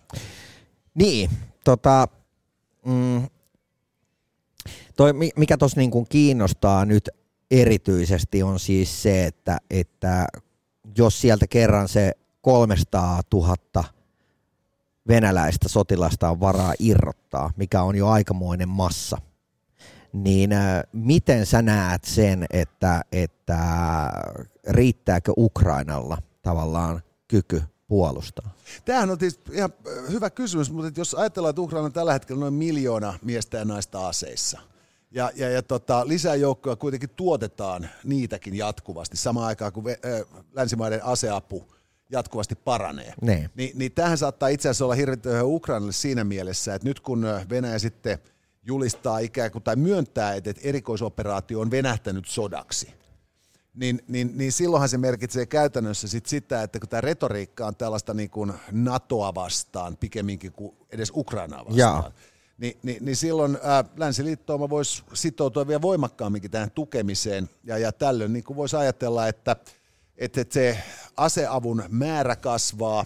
[0.93, 1.29] Niin,
[1.63, 2.07] tota,
[2.85, 3.27] mm,
[4.97, 7.09] toi, mikä tuossa niin kiinnostaa nyt
[7.51, 10.27] erityisesti on siis se, että, että
[10.97, 13.83] jos sieltä kerran se 300 000
[15.07, 19.17] venäläistä sotilasta on varaa irrottaa, mikä on jo aikamoinen massa,
[20.13, 23.59] niin äh, miten sä näet sen, että, että
[24.67, 28.49] riittääkö Ukrainalla tavallaan kyky puolustaa?
[28.85, 29.69] Tämähän on tietysti ihan
[30.11, 34.07] hyvä kysymys, mutta jos ajatellaan, että Ukraina on tällä hetkellä noin miljoona miestä ja naista
[34.07, 34.59] aseissa,
[35.11, 39.83] ja, ja, ja tota, lisää joukkoja kuitenkin tuotetaan niitäkin jatkuvasti, samaan aikaan kun
[40.53, 41.73] länsimaiden aseapu
[42.09, 43.13] jatkuvasti paranee.
[43.21, 43.49] Ne.
[43.55, 47.79] Ni, niin tähän saattaa itse asiassa olla hirvittävän Ukrainalle siinä mielessä, että nyt kun Venäjä
[47.79, 48.17] sitten
[48.63, 52.93] julistaa ikään kuin tai myöntää, että erikoisoperaatio on venähtänyt sodaksi,
[53.73, 58.13] niin, niin, niin silloinhan se merkitsee käytännössä sit sitä, että kun tämä retoriikka on tällaista
[58.13, 62.11] niin kuin NATOa vastaan pikemminkin kuin edes Ukrainaa vastaan, Jaa.
[62.57, 68.33] Niin, niin, niin silloin ää, länsiliittooma voisi sitoutua vielä voimakkaamminkin tähän tukemiseen, ja, ja tällöin
[68.33, 69.55] niin voisi ajatella, että,
[70.17, 70.77] että se
[71.17, 73.05] aseavun määrä kasvaa,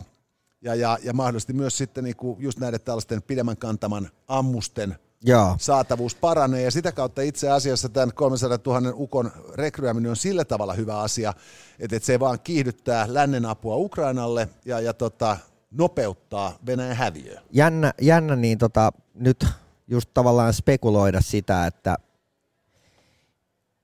[0.62, 5.56] ja, ja, ja mahdollisesti myös sitten niin kuin just näiden tällaisten pidemmän kantaman ammusten Jaa.
[5.60, 6.62] saatavuus paranee.
[6.62, 11.34] Ja sitä kautta itse asiassa tämän 300 000 ukon rekryäminen on sillä tavalla hyvä asia,
[11.80, 14.50] että, että se vaan kiihdyttää lännen apua Ukrainalle.
[14.66, 15.38] Ja, ja tota,
[15.72, 17.42] nopeuttaa Venäjän häviöä.
[17.52, 19.46] Jännä, jännä niin tota, nyt
[19.88, 21.98] just tavallaan spekuloida sitä, että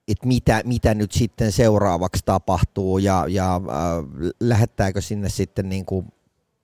[0.08, 3.62] että mitä, mitä nyt sitten seuraavaksi tapahtuu ja, ja äh,
[4.40, 6.06] lähettääkö sinne sitten niin kuin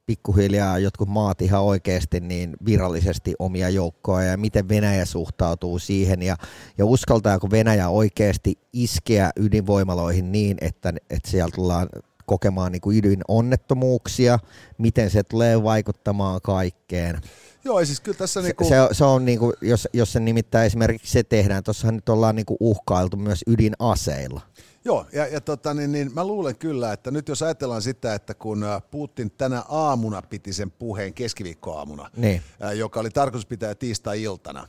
[0.05, 6.35] pikkuhiljaa jotkut maat ihan oikeasti niin virallisesti omia joukkoja ja miten Venäjä suhtautuu siihen ja,
[6.77, 11.89] ja uskaltaako Venäjä oikeasti iskeä ydinvoimaloihin niin, että, että siellä tullaan
[12.25, 14.39] kokemaan niin kuin ydinonnettomuuksia,
[14.77, 17.21] miten se tulee vaikuttamaan kaikkeen.
[17.65, 18.41] Joo, siis kyllä tässä...
[18.41, 18.63] Niinku...
[18.63, 22.35] Se, se, se on, niinku, jos, jos se nimittäin esimerkiksi se tehdään, tuossahan nyt ollaan
[22.35, 24.41] niinku uhkailtu myös ydinaseilla.
[24.85, 28.33] Joo, ja, ja tota, niin, niin, mä luulen kyllä, että nyt jos ajatellaan sitä, että
[28.33, 32.41] kun Putin tänä aamuna piti sen puheen keskiviikkoaamuna, niin.
[32.75, 34.67] Joka oli tarkoitus pitää tiistai-iltana,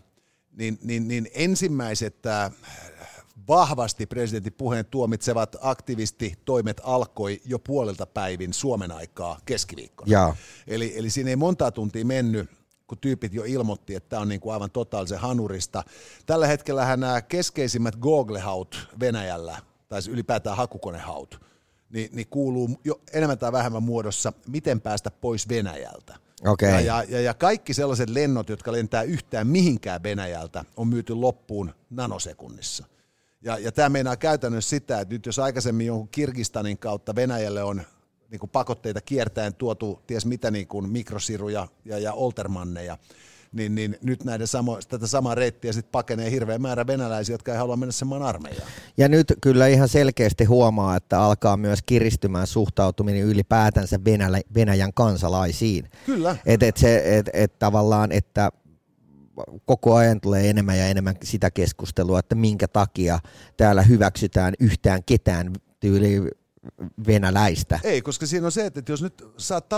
[0.53, 2.53] niin, niin, niin ensimmäiset äh,
[3.49, 10.13] vahvasti presidentin puheen tuomitsevat aktivistitoimet alkoi jo puolelta päivin Suomen aikaa keskiviikkona.
[10.13, 10.37] Ja.
[10.67, 12.51] Eli, eli siinä ei monta tuntia mennyt,
[12.87, 15.83] kun tyypit jo ilmoitti, että tämä on niin kuin aivan totaalisen hanurista.
[16.27, 21.41] Tällä hetkellä nämä keskeisimmät Google-haut Venäjällä tai siis ylipäätään hakukonehaut,
[21.91, 26.17] niin, niin kuuluu jo enemmän tai vähemmän muodossa, miten päästä pois Venäjältä.
[26.47, 26.69] Okay.
[26.69, 31.75] Ja, ja, ja, ja kaikki sellaiset lennot, jotka lentää yhtään mihinkään Venäjältä, on myyty loppuun
[31.91, 32.87] nanosekunnissa.
[33.45, 37.83] Ja, ja tämä meinaa käytännössä sitä, että nyt jos aikaisemmin jonkun Kirgistanin kautta Venäjälle on
[38.31, 42.99] niin kuin pakotteita kiertäen tuotu ties mitä niin kuin mikrosiruja ja, ja oltermanneja,
[43.53, 47.59] niin, niin nyt näiden samo, tätä samaa reittiä sitten pakenee hirveä määrä venäläisiä, jotka ei
[47.59, 48.69] halua mennä sen maan armeijaan.
[48.97, 55.91] Ja nyt kyllä ihan selkeästi huomaa, että alkaa myös kiristymään suhtautuminen ylipäätänsä Venäjä, Venäjän kansalaisiin.
[56.07, 56.37] Kyllä.
[56.47, 58.53] Että et se, et, et tavallaan, että
[59.65, 63.19] koko ajan tulee enemmän ja enemmän sitä keskustelua, että minkä takia
[63.57, 66.23] täällä hyväksytään yhtään ketään tyyli
[67.07, 67.81] venäläistä.
[67.83, 69.25] Ei, koska siinä on se, että jos nyt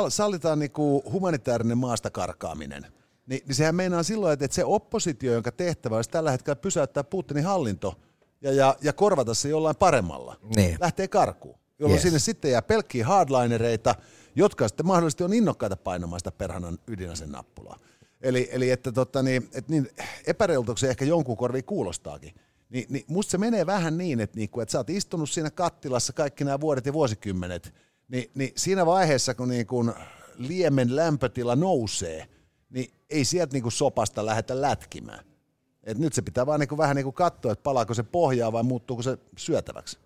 [0.09, 2.87] sallitaan niinku humanitaarinen maasta karkaaminen,
[3.27, 7.05] niin, niin sehän meinaa silloin, että, että se oppositio, jonka tehtävä olisi tällä hetkellä pysäyttää
[7.05, 7.95] Putinin hallinto
[8.41, 10.77] ja, ja, ja korvata se jollain paremmalla, niin.
[10.81, 11.59] lähtee karkuun.
[11.79, 12.03] Jolloin yes.
[12.03, 13.95] sinne sitten jää pelkkiä hardlinereita,
[14.35, 17.79] jotka sitten mahdollisesti on innokkaita painamaan sitä perhanan ydinasen nappulaa.
[18.21, 19.89] Eli, eli että, totta, niin, että niin
[20.27, 22.35] epäreilulta se ehkä jonkun korviin kuulostaakin.
[22.71, 26.13] Ni, niin musta se menee vähän niin, että, niin, että sä oot istunut siinä kattilassa
[26.13, 27.75] kaikki nämä vuodet ja vuosikymmenet,
[28.09, 29.95] niin, niin siinä vaiheessa, kun niin kun
[30.39, 32.27] liemen lämpötila nousee–
[32.71, 35.25] niin ei sieltä niinku sopasta lähdetä lätkimään.
[35.85, 39.03] Et nyt se pitää vaan niinku vähän niinku katsoa, että palaako se pohjaa vai muuttuuko
[39.03, 39.99] se syötäväksi.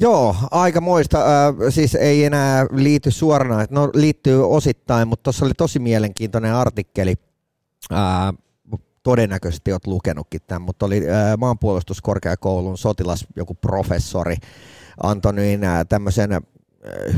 [0.00, 1.18] Joo, aika moista.
[1.18, 7.14] Äh, siis ei enää liity suorana, no liittyy osittain, mutta tuossa oli tosi mielenkiintoinen artikkeli.
[7.92, 7.98] Äh,
[9.02, 14.36] todennäköisesti olet lukenutkin tämän, mutta oli äh, maanpuolustuskorkeakoulun sotilas, joku professori,
[15.02, 16.40] antoi niin, äh, tämmöisen äh,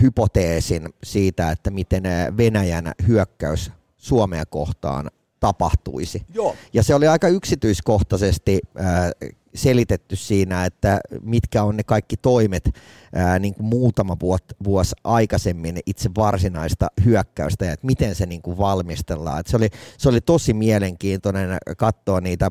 [0.02, 2.02] hypoteesin siitä, että miten
[2.36, 6.22] Venäjän hyökkäys Suomea kohtaan tapahtuisi.
[6.34, 6.56] Joo.
[6.72, 9.12] Ja se oli aika yksityiskohtaisesti ää,
[9.54, 12.70] selitetty siinä, että mitkä on ne kaikki toimet
[13.14, 18.42] ää, niin kuin muutama vuot, vuosi aikaisemmin itse varsinaista hyökkäystä ja että miten se niin
[18.42, 19.40] kuin valmistellaan.
[19.40, 22.50] Et se, oli, se oli tosi mielenkiintoinen katsoa niitä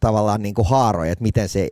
[0.00, 1.68] tavallaan niin kuin haaroja, että miten se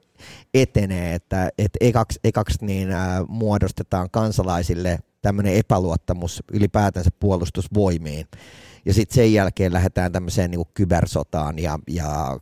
[0.55, 8.27] etenee, että, että ekaksi, ekaksi niin, ää, muodostetaan kansalaisille tämmöinen epäluottamus ylipäätänsä puolustusvoimiin.
[8.85, 12.41] Ja sitten sen jälkeen lähdetään tämmöiseen niin kuin kybersotaan ja, ja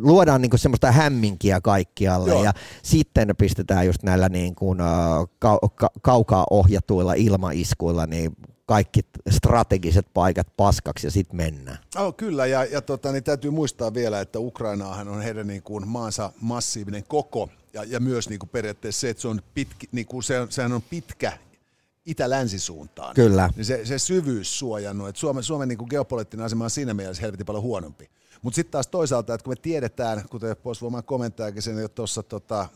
[0.00, 2.44] luodaan niin kuin semmoista hämminkiä kaikkialle Joo.
[2.44, 2.52] ja
[2.82, 9.00] sitten pistetään just näillä niin kuin, uh, ka- ka- kaukaa ohjatuilla ilmaiskuilla niin kaikki
[9.30, 11.78] strategiset paikat paskaksi ja sitten mennään.
[11.96, 15.88] Oh, kyllä, ja, ja tota, niin täytyy muistaa vielä, että Ukrainaahan on heidän niin kuin,
[15.88, 20.06] maansa massiivinen koko, ja, ja myös niin kuin periaatteessa se, että se on pitkä, niin
[20.06, 21.32] kuin se, sehän on pitkä
[22.06, 23.14] itä-länsisuuntaan.
[23.14, 23.50] Kyllä.
[23.56, 27.22] Niin se, se syvyys suojannut, että Suomen, Suomen niin kuin geopoliittinen asema on siinä mielessä
[27.22, 28.10] helvetin paljon huonompi.
[28.42, 32.68] Mutta sitten taas toisaalta, että kun me tiedetään, kuten puolustusvoimaan komentaakin sen jo tuossa tota,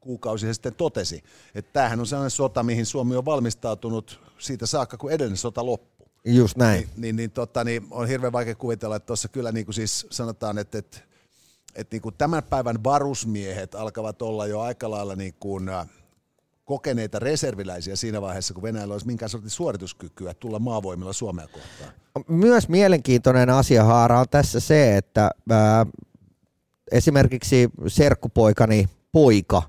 [0.00, 1.22] kuukausi sitten totesi,
[1.54, 6.08] että tämähän on sellainen sota, mihin Suomi on valmistautunut siitä saakka, kun edellinen sota loppui.
[6.24, 6.80] Just näin.
[6.80, 10.06] Niin, niin, niin, tota, niin on hirveän vaikea kuvitella, että tuossa kyllä niin kuin siis
[10.10, 10.98] sanotaan, että, että,
[11.74, 15.88] että niin kuin tämän päivän varusmiehet alkavat olla jo aika lailla niin kuin, äh,
[16.64, 21.92] kokeneita reserviläisiä siinä vaiheessa, kun Venäjällä olisi minkään sortin suorituskykyä tulla maavoimilla Suomea kohtaan.
[22.28, 25.86] Myös mielenkiintoinen asia Haara on tässä se, että ää,
[26.92, 29.62] esimerkiksi serkkupoikani poika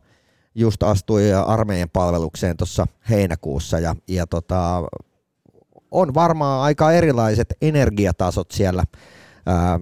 [0.55, 4.83] just astui armeijan palvelukseen tuossa heinäkuussa ja, ja tota,
[5.91, 8.83] on varmaan aika erilaiset energiatasot siellä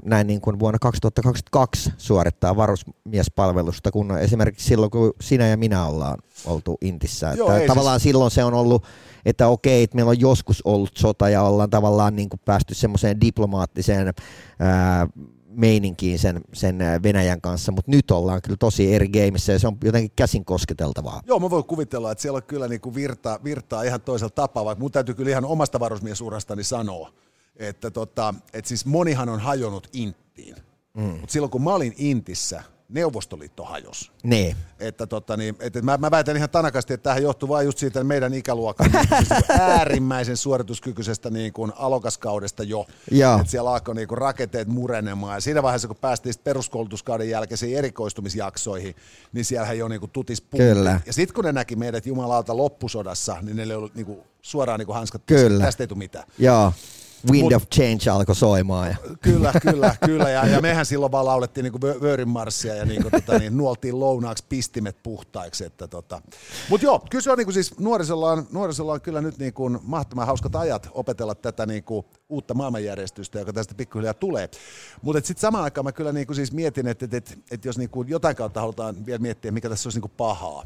[0.06, 6.18] näin niin kuin vuonna 2022 suorittaa varusmiespalvelusta, kun esimerkiksi silloin, kun sinä ja minä ollaan
[6.46, 7.34] oltu Intissä.
[7.38, 8.10] Joo, että tavallaan siis...
[8.10, 8.84] silloin se on ollut,
[9.26, 13.22] että okei, että meillä on joskus ollut sota ja ollaan tavallaan niin kuin päästy semmoiseen
[13.22, 14.14] diplomaattiseen
[14.60, 15.08] ää,
[15.56, 19.78] meininkiin sen, sen Venäjän kanssa, mutta nyt ollaan kyllä tosi eri gameissa ja se on
[19.84, 21.22] jotenkin käsin kosketeltavaa.
[21.28, 24.66] Joo, mä voin kuvitella, että siellä on kyllä niin kuin virtaa, virtaa ihan toisella tapaa,
[24.66, 27.14] vaikka mun täytyy kyllä ihan omasta varusmiesurastani sanoa,
[27.56, 30.56] että, tota, että siis monihan on hajonnut Inttiin.
[30.94, 31.04] Mm.
[31.04, 34.12] Mutta silloin kun mä olin Intissä, Neuvostoliitto hajosi.
[34.24, 34.56] Niin.
[34.80, 38.04] Että tota, niin, että mä, mä väitän ihan tanakasti, että tähän johtuu vain just siitä
[38.04, 42.86] meidän ikäluokan niin siis äärimmäisen suorituskykyisestä niin kuin alokaskaudesta jo.
[43.12, 43.38] Joo.
[43.40, 45.36] Että siellä alkoi niin kuin rakenteet murenemaan.
[45.36, 48.96] Ja siinä vaiheessa, kun päästiin peruskoulutuskauden jälkeisiin erikoistumisjaksoihin,
[49.32, 50.64] niin siellähän jo niin kuin tutis puhti.
[50.64, 51.00] Kyllä.
[51.06, 54.88] Ja sitten kun ne näki meidät jumalauta loppusodassa, niin ne oli niin kuin suoraan niin
[54.88, 55.22] kuin hanskat.
[55.26, 55.66] Kyllä.
[55.66, 56.28] Tästä ei tule mitään.
[56.38, 56.74] Joo.
[57.32, 58.88] Wind Mut- of Change alkoi soimaan.
[58.90, 58.96] Ja.
[59.22, 60.30] Kyllä, kyllä, kyllä.
[60.30, 64.00] Ja, ja mehän silloin vaan laulettiin niin Vöörin marssia ja niin kuin, tota, niin, nuoltiin
[64.00, 65.66] lounaaksi pistimet puhtaiksi.
[65.66, 66.22] Että, tota.
[66.70, 69.54] Mutta joo, kyllä se on niin kuin siis nuorisolla on, nuorisolla on kyllä nyt niin
[69.54, 74.50] kuin mahdottoman hauskat ajat opetella tätä niin kuin uutta maailmanjärjestystä, joka tästä pikkuhiljaa tulee.
[75.02, 77.78] Mutta sitten samaan aikaan mä kyllä niin kuin siis mietin, että, että, että, että jos
[77.78, 80.66] niin kuin jotain kautta halutaan vielä miettiä, mikä tässä olisi niin kuin pahaa,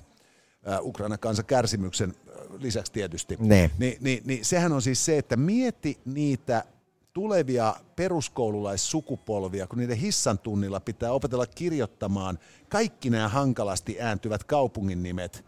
[0.82, 3.72] Ukrainan kansan kärsimyksen ää, lisäksi tietysti, Ne.
[3.78, 6.64] niin, niin, niin sehän on siis se, että mieti niitä
[7.14, 15.46] tulevia peruskoululaissukupolvia, kun niiden hissan tunnilla pitää opetella kirjoittamaan kaikki nämä hankalasti ääntyvät kaupungin nimet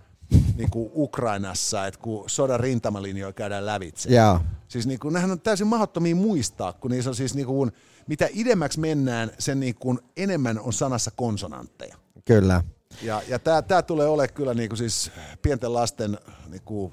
[0.58, 4.15] niin kuin Ukrainassa, että kun sodan rintamalinjoja käydään lävitse.
[4.15, 4.39] Joo.
[4.67, 7.71] Siis niin kuin, nämähän on täysin mahdottomia muistaa, kun niissä on siis niin kuin,
[8.08, 11.95] mitä idemmäksi mennään, sen niin kuin enemmän on sanassa konsonantteja.
[12.25, 12.63] Kyllä.
[13.02, 16.91] Ja, ja tämä, tämä tulee olemaan kyllä niin kuin siis pienten lasten niin kuin,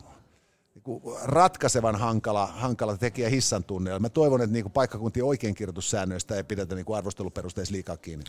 [0.74, 4.00] niin kuin ratkaisevan hankala, hankala tekijä hissan tunneilla.
[4.00, 8.24] Mä toivon, että niin kuin paikkakuntien oikeinkirjoitussäännöistä ei pidetä niin kuin arvosteluperusteissa liikaa kiinni.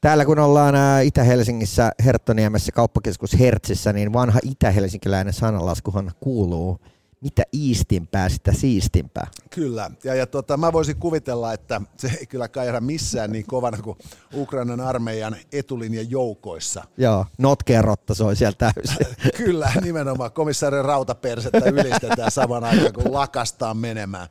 [0.00, 6.80] Täällä kun ollaan ää, Itä-Helsingissä, Herttoniemessä, kauppakeskus Hertsissä, niin vanha itä-helsinkiläinen sanalaskuhan kuuluu,
[7.24, 9.26] mitä iistimpää, sitä siistimpää.
[9.50, 13.78] Kyllä, ja, ja tota, mä voisin kuvitella, että se ei kyllä kaira missään niin kovana
[13.82, 13.98] kuin
[14.34, 16.84] Ukrainan armeijan etulinjan joukoissa.
[16.96, 19.06] Joo, notkerotta soi siellä täysin.
[19.44, 24.28] Kyllä, nimenomaan komissaari rautapersettä ylistetään saman aikaan, kun lakastaan menemään.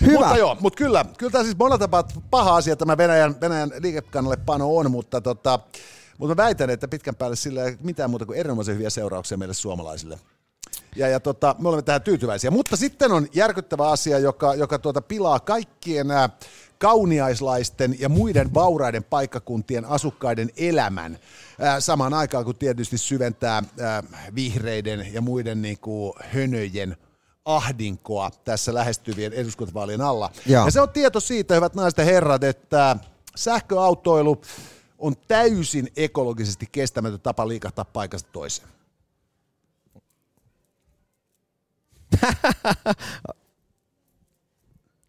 [0.00, 0.18] Hyvä.
[0.18, 4.76] Mutta joo, mutta kyllä, kyllä tämä siis monella tapaa paha asia tämä Venäjän, Venäjän liikekannallepano
[4.76, 5.60] on, mutta, tota,
[6.18, 9.54] mutta mä väitän, että pitkän päälle sillä ei mitään muuta kuin erinomaisen hyviä seurauksia meille
[9.54, 10.18] suomalaisille.
[10.96, 12.50] Ja, ja tota, me olemme tähän tyytyväisiä.
[12.50, 16.28] Mutta sitten on järkyttävä asia, joka, joka tuota pilaa kaikkien nämä
[16.78, 21.18] kauniaislaisten ja muiden vauraiden paikkakuntien asukkaiden elämän.
[21.60, 24.02] Ää, samaan aikaan kun tietysti syventää ää,
[24.34, 26.96] vihreiden ja muiden niin kuin, hönöjen
[27.44, 30.30] ahdinkoa tässä lähestyvien eduskuntavaalien alla.
[30.46, 30.64] Joo.
[30.64, 32.96] Ja se on tieto siitä, hyvät naiset ja herrat, että
[33.36, 34.40] sähköautoilu
[34.98, 38.68] on täysin ekologisesti kestämätön tapa liikahtaa paikasta toiseen.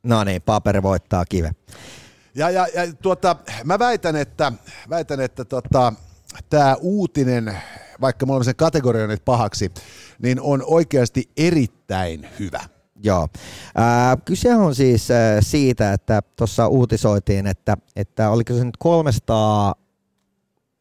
[0.03, 1.51] No niin, paperi voittaa kive.
[2.35, 4.51] Ja, ja, ja tuota, mä väitän, että,
[4.89, 5.93] väitän, että tota,
[6.49, 7.57] tämä uutinen,
[8.01, 9.71] vaikka me olemme sen kategorioineet pahaksi,
[10.21, 12.59] niin on oikeasti erittäin hyvä.
[13.03, 13.27] Joo.
[13.75, 19.75] Ää, kyse on siis ää, siitä, että tuossa uutisoitiin, että, että oliko se nyt 300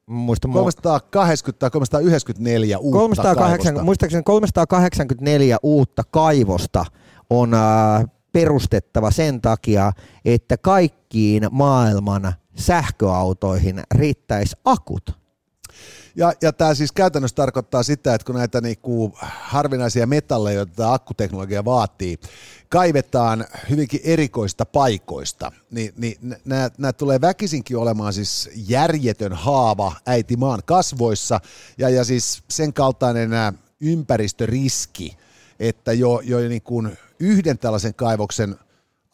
[0.06, 3.84] muista 380 tai 394 uutta 380, kaivosta.
[3.84, 6.84] Muistaakseni 384 uutta kaivosta
[7.30, 9.92] on äh, perustettava sen takia,
[10.24, 15.23] että kaikkiin maailman sähköautoihin riittäisi akut.
[16.16, 20.92] Ja, ja tämä siis käytännössä tarkoittaa sitä, että kun näitä niinku harvinaisia metalleja, joita tämä
[20.92, 22.18] akkuteknologia vaatii,
[22.68, 26.36] kaivetaan hyvinkin erikoista paikoista, niin, niin
[26.78, 31.40] nämä tulee väkisinkin olemaan siis järjetön haava äiti maan kasvoissa,
[31.78, 33.30] ja, ja siis sen kaltainen
[33.80, 35.16] ympäristöriski,
[35.60, 38.56] että jo, jo niin kuin yhden tällaisen kaivoksen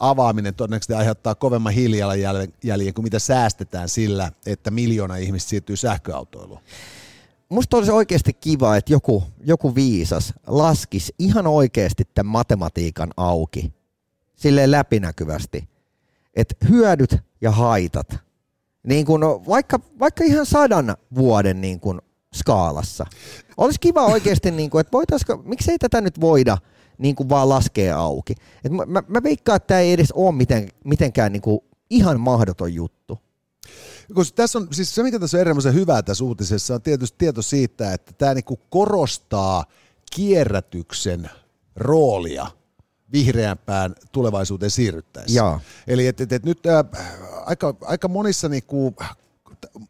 [0.01, 6.61] avaaminen todennäköisesti aiheuttaa kovemman hiilijalanjäljen kuin mitä säästetään sillä, että miljoona ihmistä siirtyy sähköautoiluun.
[7.49, 13.73] Musta olisi oikeasti kiva, että joku, joku viisas laskisi ihan oikeasti tämän matematiikan auki
[14.37, 15.69] sille läpinäkyvästi,
[16.35, 18.19] että hyödyt ja haitat,
[18.83, 22.03] niin kun, vaikka, vaikka ihan sadan vuoden niin kun,
[22.35, 23.07] skaalassa.
[23.57, 26.59] Olisi kiva oikeasti, niin kun, että voitaisiko, miksei tätä nyt voida–
[27.01, 28.35] niin kuin vaan laskee auki.
[28.65, 32.21] Et mä, mä, mä veikkaan, että tämä ei edes ole miten, mitenkään niin kuin ihan
[32.21, 33.19] mahdoton juttu.
[34.15, 37.43] Koska tässä on, siis se mikä tässä on erityisen hyvää tässä uutisessa on tietysti tieto
[37.43, 39.65] siitä, että tämä niinku korostaa
[40.15, 41.31] kierrätyksen
[41.77, 42.47] roolia
[43.13, 45.37] vihreämpään tulevaisuuteen siirryttäessä.
[45.37, 45.61] Jaa.
[45.87, 46.85] Eli et, et, et nyt ää,
[47.47, 48.95] aika, aika monissa niinku,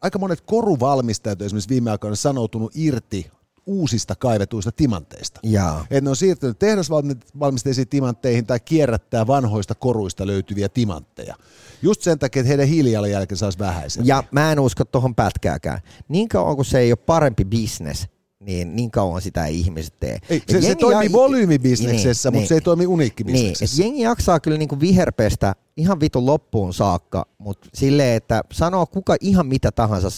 [0.03, 3.31] aika monet koruvalmistajat esimerkiksi viime aikoina sanoutunut irti
[3.71, 5.41] uusista kaivetuista timanteista.
[5.43, 5.87] Jaa.
[5.91, 11.35] Et ne on siirtynyt tehdasvalmisteisiin timantteihin tai kierrättää vanhoista koruista löytyviä timantteja.
[11.83, 14.09] Just sen takia, että heidän hiilijalanjälkensä olisi vähäisempi.
[14.09, 15.81] Ja mä en usko tuohon pätkääkään.
[16.09, 18.09] Niin kauan kuin se ei ole parempi bisnes,
[18.41, 20.19] niin niin kauan sitä ei ihmiset tee.
[20.31, 21.13] Ei, se, se toimii ja...
[21.13, 23.77] volyymibisneksessä, niin, mutta niin, se ei toimi uniikkibisneksessä.
[23.77, 29.17] Niin, jengi jaksaa kyllä niinku viherpestä ihan vitun loppuun saakka, mutta silleen, että sanoo kuka
[29.21, 30.09] ihan mitä tahansa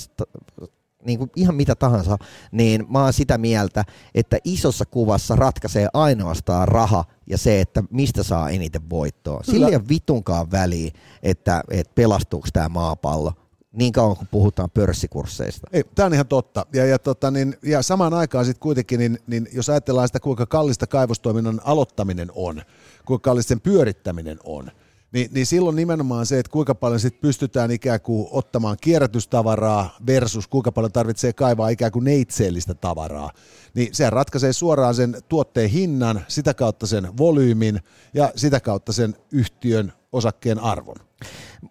[1.05, 2.17] niin kuin ihan mitä tahansa,
[2.53, 3.85] niin mä oon sitä mieltä,
[4.15, 9.43] että isossa kuvassa ratkaisee ainoastaan raha ja se, että mistä saa eniten voittoa.
[9.43, 10.91] Sillä ei ole vitunkaan väliä,
[11.23, 13.33] että, että pelastuuko tämä maapallo
[13.73, 15.69] niin kauan kuin puhutaan pörssikursseista.
[15.73, 16.67] Ei, tämä on ihan totta.
[16.73, 20.47] Ja, ja, tota, niin, ja samaan aikaan sitten kuitenkin, niin, niin jos ajatellaan sitä, kuinka
[20.47, 22.63] kallista kaivostoiminnan aloittaminen on,
[23.05, 24.71] kuinka kallista sen pyörittäminen on,
[25.13, 30.49] niin, niin silloin nimenomaan se, että kuinka paljon sit pystytään ikään kuin ottamaan kierrätystavaraa versus
[30.49, 33.31] kuinka paljon tarvitsee kaivaa ikään kuin neitseellistä tavaraa,
[33.75, 37.81] niin se ratkaisee suoraan sen tuotteen hinnan, sitä kautta sen volyymin
[38.15, 40.97] ja sitä kautta sen yhtiön osakkeen arvon.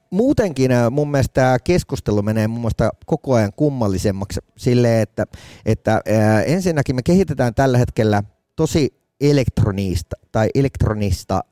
[0.09, 5.25] Muutenkin äh, mun mielestä tämä keskustelu menee mun mielestä koko ajan kummallisemmaksi silleen, että,
[5.65, 8.23] että äh, ensinnäkin me kehitetään tällä hetkellä
[8.55, 11.43] tosi elektronista tai elektronista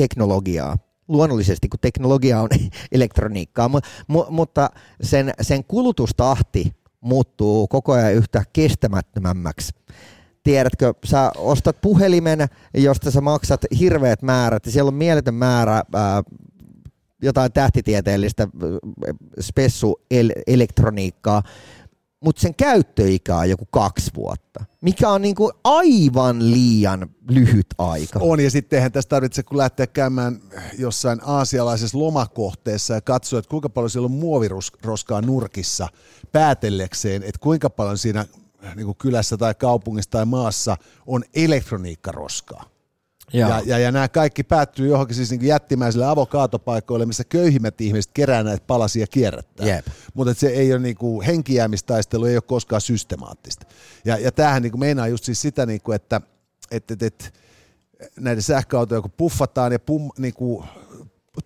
[0.00, 0.78] teknologiaa.
[1.08, 2.48] Luonnollisesti, kun teknologia on
[2.92, 4.70] elektroniikkaa, mu- mu- mutta
[5.02, 9.72] sen, sen kulutustahti muuttuu koko ajan yhtä kestämättömämmäksi.
[10.42, 16.22] Tiedätkö, sä ostat puhelimen, josta sä maksat hirveät määrät, ja siellä on mieletön määrä ää,
[17.22, 18.48] jotain tähtitieteellistä
[19.40, 20.00] spessu
[20.46, 21.42] elektroniikkaa,
[22.20, 28.18] mutta sen käyttöikä on joku kaksi vuotta, mikä on niinku aivan liian lyhyt aika.
[28.22, 30.40] On, ja sittenhän tästä tarvitsee, kun lähteä käymään
[30.78, 35.88] jossain aasialaisessa lomakohteessa ja katsoa, että kuinka paljon siellä on muoviroskaa nurkissa
[36.32, 38.26] päätellekseen, että kuinka paljon siinä
[38.76, 42.69] niin kylässä tai kaupungissa tai maassa on elektroniikkaroskaa.
[43.32, 48.42] Ja, ja, ja nämä kaikki päättyy johonkin siis niin jättimäisille avokaatopaikoille, missä köyhimmät ihmiset kerää
[48.42, 49.66] näitä palasia kierrättää.
[49.66, 49.86] Yep.
[50.14, 53.66] Mutta se ei ole niin kuin, henkijäämistaistelu ei ole koskaan systemaattista.
[54.04, 56.20] Ja, ja tämähän niin kuin meinaa just siis sitä, niin kuin, että
[56.70, 57.34] et, et, et,
[58.20, 60.64] näiden sähköautoja kun puffataan ja pum, niin kuin,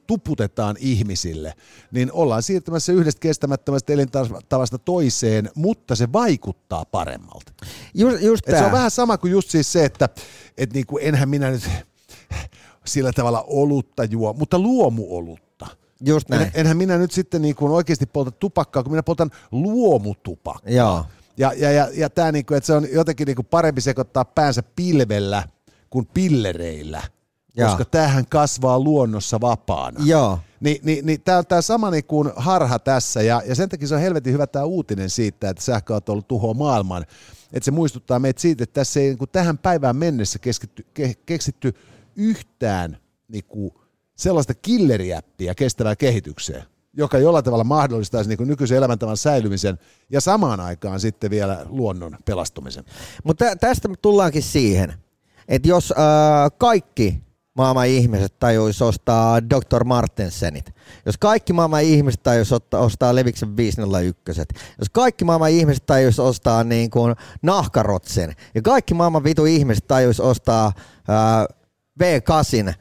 [0.07, 1.55] tuputetaan ihmisille,
[1.91, 7.53] niin ollaan siirtymässä yhdestä kestämättömästä elintavasta toiseen, mutta se vaikuttaa paremmalta.
[7.95, 10.09] Just, just se on vähän sama kuin just siis se, että
[10.59, 11.71] et niinku, enhän minä nyt
[12.85, 15.67] sillä tavalla olutta juo, mutta luomuolutta.
[16.07, 16.43] Just näin.
[16.43, 20.73] En, enhän minä nyt sitten niinku oikeasti polta tupakkaa, kun minä poltan luomutupakkaa.
[20.73, 21.05] Joo.
[21.37, 25.43] Ja, ja, ja, ja tämä, niinku, että se on jotenkin niinku parempi sekoittaa päänsä pilvellä
[25.91, 27.03] kuin pillereillä–
[27.57, 27.67] ja.
[27.67, 30.01] koska tämähän kasvaa luonnossa vapaana.
[30.05, 30.39] Joo.
[30.61, 33.89] Ni, niin, niin tämä on tämä sama niin kuin harha tässä, ja, ja sen takia
[33.89, 37.03] se on helvetin hyvä tämä uutinen siitä, että sähköauto on ollut tuhoa maailman.
[37.53, 41.15] Että se muistuttaa meitä siitä, että tässä ei niin kuin tähän päivään mennessä keskitty, ke,
[41.27, 41.75] keksitty
[42.17, 42.99] yhtään
[43.29, 43.75] niin kuin
[44.17, 49.79] sellaista killeriäppiä kestävään kehitykseen, joka jollain tavalla mahdollistaisi niin kuin nykyisen elämäntavan säilymisen
[50.11, 52.85] ja samaan aikaan sitten vielä luonnon pelastumisen.
[53.25, 54.95] Mutta tästä me tullaankin siihen,
[55.49, 57.24] että jos äh, kaikki
[57.55, 59.85] maailman ihmiset tajuisi ostaa Dr.
[59.85, 60.75] Martensenit,
[61.07, 64.33] jos kaikki maailman ihmiset tajuisi ostaa, ostaa Leviksen 501,
[64.79, 70.23] jos kaikki maailman ihmiset tajuisi ostaa niin kuin nahkarotsen, ja kaikki maailman vitu ihmiset tajuisi
[70.23, 71.57] ostaa äh,
[72.03, 72.75] V8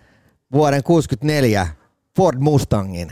[0.52, 1.68] vuoden 64
[2.16, 3.12] Ford Mustangin,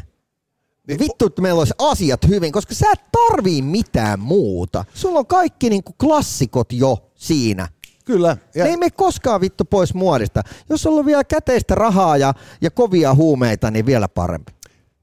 [0.87, 4.85] niin Vittu, että meillä olisi asiat hyvin, koska sä et tarvii mitään muuta.
[4.93, 7.67] Sulla on kaikki niinku klassikot jo siinä.
[8.05, 8.37] Kyllä.
[8.55, 8.63] Ja...
[8.63, 10.41] Ne ei mene koskaan vittu pois muodista.
[10.69, 14.51] Jos on vielä käteistä rahaa ja, ja kovia huumeita, niin vielä parempi.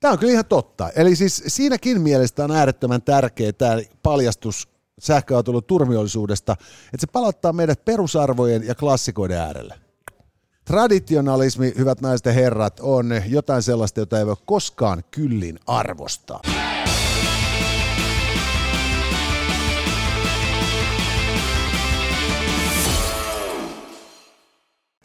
[0.00, 0.90] Tämä on kyllä ihan totta.
[0.96, 4.68] Eli siis siinäkin mielestä on äärettömän tärkeä tämä paljastus
[4.98, 6.52] sähköautoilun turmiollisuudesta,
[6.84, 9.74] että se palauttaa meidät perusarvojen ja klassikoiden äärelle.
[10.64, 16.40] Traditionalismi, hyvät naiset ja herrat, on jotain sellaista, jota ei voi koskaan kyllin arvostaa.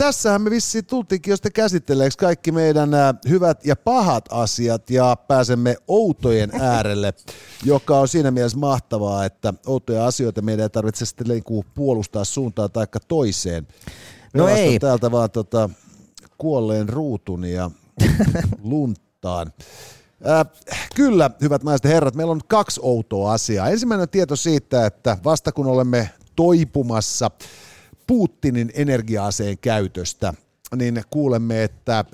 [0.03, 2.89] Tässähän me vissiin tultiinkin jo sitten käsitteleeksi kaikki meidän
[3.29, 7.13] hyvät ja pahat asiat ja pääsemme outojen äärelle,
[7.65, 12.71] joka on siinä mielessä mahtavaa, että outoja asioita meidän ei tarvitse sitten niinku puolustaa suuntaan
[12.71, 13.67] tai toiseen.
[14.33, 14.79] No ei.
[14.79, 15.69] täältä vaan tota,
[16.37, 17.71] kuolleen ruutun ja
[18.63, 19.53] lunttaan.
[20.27, 20.45] Äh,
[20.95, 23.69] kyllä, hyvät naiset ja herrat, meillä on kaksi outoa asiaa.
[23.69, 27.31] Ensimmäinen on tieto siitä, että vasta kun olemme toipumassa
[28.07, 30.33] Putinin energia-aseen käytöstä,
[30.75, 32.05] niin kuulemme, että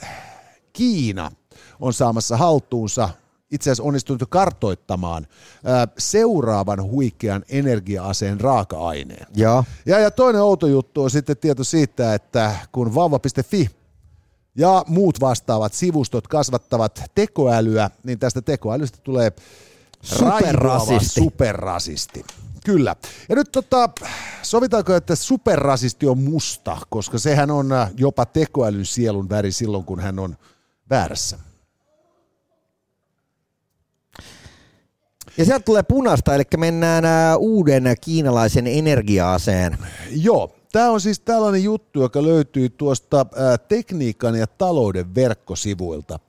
[0.74, 1.32] Kiina
[1.80, 3.10] on saamassa haltuunsa
[3.52, 5.28] itse asiassa onnistunut kartoittamaan
[5.66, 9.28] ää, seuraavan huikean energia-aseen raaka-aineen.
[9.36, 9.64] Ja.
[9.86, 13.70] Ja, ja toinen outo juttu on sitten tieto siitä, että kun vauva.fi
[14.56, 19.32] ja muut vastaavat sivustot kasvattavat tekoälyä, niin tästä tekoälystä tulee
[20.02, 21.22] superrasisti.
[21.22, 22.26] superrasisti.
[22.70, 22.96] Kyllä.
[23.30, 23.90] Ja nyt tota,
[24.42, 30.20] sovitaanko, että superrasisti on musta, koska sehän on jopa tekoälyn sielun väri silloin, kun hän
[30.20, 30.38] on
[30.90, 31.40] väärässä.
[35.38, 39.78] Ja sieltä tulee punasta, eli mennään uuden kiinalaisen energiaaseen.
[40.12, 43.26] Joo, Tämä on siis tällainen juttu, joka löytyy tuosta
[43.68, 46.20] tekniikan ja talouden verkkosivuilta.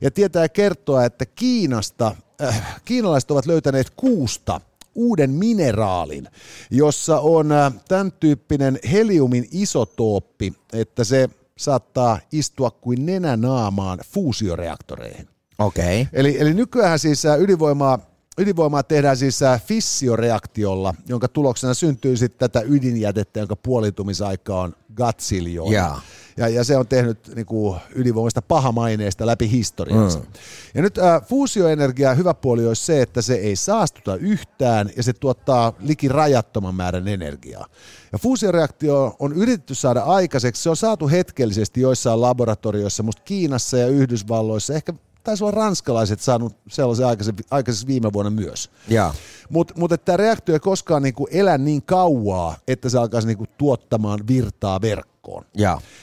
[0.00, 4.60] Ja tietää kertoa, että Kiinasta, äh, kiinalaiset ovat löytäneet kuusta
[4.94, 6.28] uuden mineraalin,
[6.70, 7.48] jossa on
[7.88, 11.28] tämän tyyppinen heliumin isotooppi, että se
[11.58, 15.28] saattaa istua kuin nenänaamaan fuusioreaktoreihin.
[15.58, 16.02] Okei.
[16.02, 16.20] Okay.
[16.20, 17.98] Eli, eli nykyään siis ydinvoimaa
[18.38, 25.72] ydinvoimaa tehdään siis äh, fissioreaktiolla, jonka tuloksena syntyy sitten tätä ydinjätettä, jonka puolitumisaika on gatsiljoona.
[25.72, 26.02] Yeah.
[26.36, 30.18] Ja, ja se on tehnyt niin kuin, ydinvoimasta pahamaineesta läpi historiansa.
[30.18, 30.26] Mm.
[30.74, 35.12] Ja nyt äh, fuusioenergia hyvä puoli olisi se, että se ei saastuta yhtään ja se
[35.12, 37.66] tuottaa liki rajattoman määrän energiaa.
[38.12, 43.86] Ja fuusioreaktio on yritetty saada aikaiseksi, se on saatu hetkellisesti joissain laboratorioissa, mutta Kiinassa ja
[43.86, 44.92] Yhdysvalloissa, ehkä
[45.28, 47.06] taisi olla ranskalaiset saanut sellaisen
[47.50, 48.70] aikaisessa viime vuonna myös.
[49.50, 54.20] Mutta mut, tämä reaktio ei koskaan niinku elä niin kauaa, että se alkaisi niinku tuottamaan
[54.28, 55.44] virtaa verkkoon.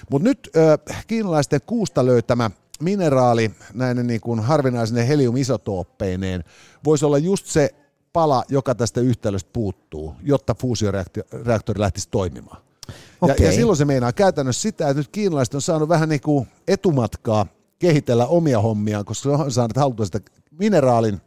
[0.09, 2.51] Mutta nyt äh, kiinalaisten kuusta löytämä
[2.81, 6.43] mineraali näinen niinku harvinaisine heliumisotooppeineen
[6.83, 7.69] voisi olla just se
[8.13, 12.61] pala, joka tästä yhtälöstä puuttuu, jotta fuusioreaktori lähtisi toimimaan.
[13.21, 13.35] Okay.
[13.39, 16.47] Ja, ja silloin se meinaa käytännössä sitä, että nyt kiinalaiset on saanut vähän niin kuin
[16.67, 17.45] etumatkaa
[17.79, 20.19] kehitellä omia hommiaan, koska on saanut haltuun sitä
[20.59, 21.21] mineraalin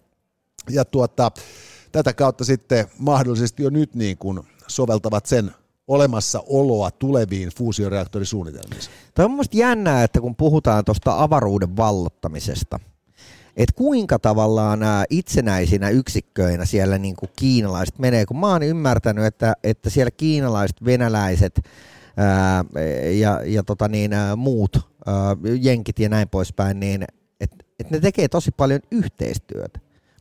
[0.71, 1.31] ja tuota,
[1.93, 5.51] tätä kautta sitten mahdollisesti jo nyt niin kuin soveltavat sen
[5.89, 8.83] olemassaoloa tuleviin fuusioreaktorisuunnitelmiin.
[9.15, 12.81] Tämä on mielestäni jännää, että kun puhutaan tuosta avaruuden vallottamisesta,
[13.57, 19.25] että kuinka tavallaan nämä itsenäisinä yksikköinä siellä niin kuin kiinalaiset menee, kun mä oon ymmärtänyt,
[19.25, 21.61] että, että siellä kiinalaiset, venäläiset
[22.17, 22.65] ää,
[23.19, 24.89] ja, ja tota niin, ää, muut
[25.61, 27.05] jenkit ja näin poispäin, niin
[27.41, 29.81] että et ne tekee tosi paljon yhteistyötä.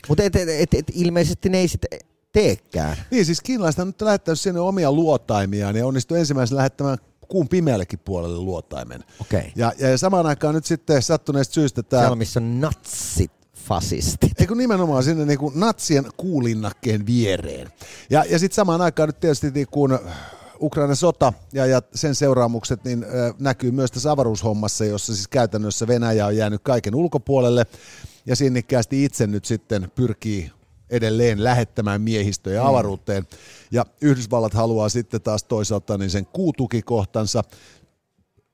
[0.10, 2.00] Mutta et, et, et, et, ilmeisesti ne ei sitten
[2.32, 2.98] teekään.
[3.12, 8.00] Niin, siis kiinalaiset on nyt lähettänyt sinne omia luotaimiaan ja onnistuu ensimmäisenä lähettämään kuun pimeällekin
[8.00, 9.04] puolelle luotaimen.
[9.22, 9.44] Okay.
[9.56, 12.02] Ja, ja samaan aikaan nyt sitten sattuneesta syystä tämä...
[12.02, 14.42] Siellä missä on natsit fasistit.
[14.42, 17.72] Eikö nimenomaan sinne niin kuin natsien kuulinnakkeen viereen.
[18.10, 20.00] Ja, ja sitten samaan aikaan nyt tietysti niin kuin
[20.62, 25.88] Ukrainan sota ja, ja sen seuraamukset niin, ö, näkyy myös tässä avaruushommassa, jossa siis käytännössä
[25.88, 27.66] Venäjä on jäänyt kaiken ulkopuolelle
[28.26, 30.52] ja sinnikkäästi itse nyt sitten pyrkii
[30.90, 32.68] edelleen lähettämään miehistöjä mm.
[32.68, 33.28] avaruuteen.
[33.72, 37.44] Ja Yhdysvallat haluaa sitten taas toisaalta niin sen kuutukikohtansa,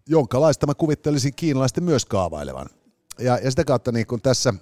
[0.07, 2.69] jonka laista mä kuvittelisin kiinalaisten myös kaavailevan.
[3.19, 4.53] ja, ja sitä kautta niin kuin tässä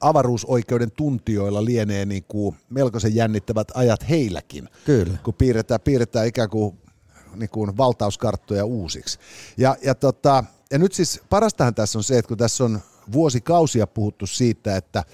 [0.00, 4.68] avaruusoikeuden tuntijoilla lienee niin kuin melkoisen jännittävät ajat heilläkin.
[4.84, 5.18] Kyllä.
[5.24, 6.78] Kun piirretään, piirretään ikään kuin,
[7.36, 9.18] niin kuin valtauskarttoja uusiksi.
[9.56, 12.80] Ja, ja, tota, ja nyt siis parastahan tässä on se, että kun tässä on
[13.12, 15.04] vuosikausia puhuttu siitä, että,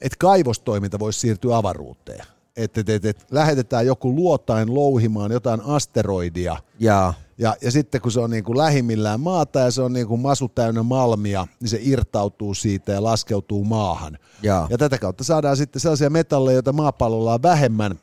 [0.00, 2.24] että kaivostoiminta voisi siirtyä avaruuteen.
[2.56, 6.56] Että, että, että, että lähetetään joku luotain louhimaan jotain asteroidia.
[6.78, 10.06] Ja, Ja, ja sitten kun se on niin kuin lähimmillään maata ja se on niin
[10.06, 14.18] kuin masu täynnä malmia, niin se irtautuu siitä ja laskeutuu maahan.
[14.42, 14.66] ja.
[14.70, 17.98] Ja tätä kautta saadaan sitten sellaisia metalleja, joita maapallolla on vähemmän.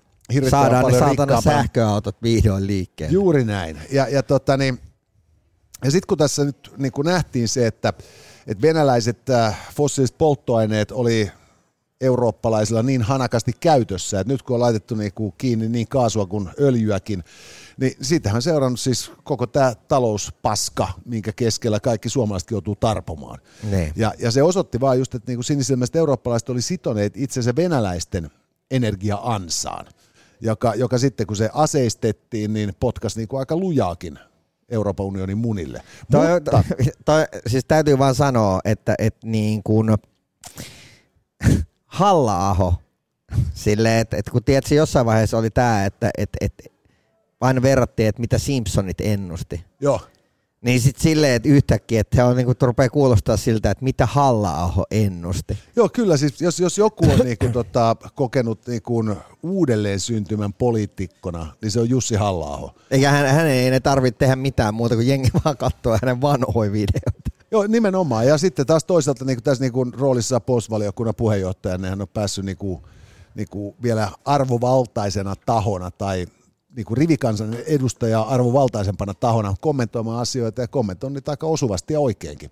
[0.49, 3.13] saadaan ne saatana sähköautot vihdoin liikkeelle.
[3.13, 3.81] Juuri näin.
[3.91, 4.79] Ja, ja, tota, niin,
[5.83, 7.93] ja sitten kun tässä nyt niin kun nähtiin se, että,
[8.47, 11.31] että venäläiset äh, fossiiliset polttoaineet oli
[12.01, 16.49] eurooppalaisilla niin hanakasti käytössä, että nyt kun on laitettu niin kuin kiinni niin kaasua kuin
[16.59, 17.23] öljyäkin,
[17.77, 23.39] niin siitähän on seurannut siis koko tämä talouspaska, minkä keskellä kaikki suomalaiset joutuu tarpomaan.
[23.95, 28.31] Ja, ja se osoitti vaan just, että niin kuin sinisilmäiset eurooppalaiset oli sitoneet itsensä venäläisten
[28.71, 29.85] energia-ansaan,
[30.41, 34.19] joka, joka sitten kun se aseistettiin, niin potkas niin kuin aika lujaakin
[34.69, 35.81] Euroopan unionin munille.
[36.11, 36.63] Toi, Mutta, toi,
[37.05, 39.89] toi, siis täytyy vaan sanoa, että, että niin kuin
[41.85, 42.75] Halla-aho,
[43.53, 46.63] silleen, että, että kun tiedätkö, jossain vaiheessa oli tämä, että, että, että
[47.41, 49.65] aina verrattiin, että mitä Simpsonit ennusti.
[49.81, 50.01] joo,
[50.61, 54.85] Niin sitten silleen, että yhtäkkiä, että on, niin kuin, rupeaa kuulostaa siltä, että mitä Halla-aho
[54.91, 55.57] ennusti.
[55.75, 56.17] Joo, kyllä.
[56.17, 61.71] Siis jos, jos joku on niin kuin, tota, kokenut niin kuin, uudelleen syntymän poliitikkona, niin
[61.71, 65.29] se on Jussi halla Eikä hän, hän ei ne tarvitse tehdä mitään muuta kuin jengi
[65.45, 67.31] vaan katsoa hänen vanhoja videoita.
[67.51, 68.27] Joo, nimenomaan.
[68.27, 72.07] Ja sitten taas toisaalta niin kuin tässä niin kuin, roolissa postvaliokunnan puheenjohtajana niin hän on
[72.07, 72.81] päässyt niin kuin,
[73.35, 76.27] niin kuin, vielä arvovaltaisena tahona tai
[76.77, 82.51] niin kuin rivikansan edustaja arvovaltaisempana tahona kommentoimaan asioita ja kommentoi niitä aika osuvasti ja oikeinkin.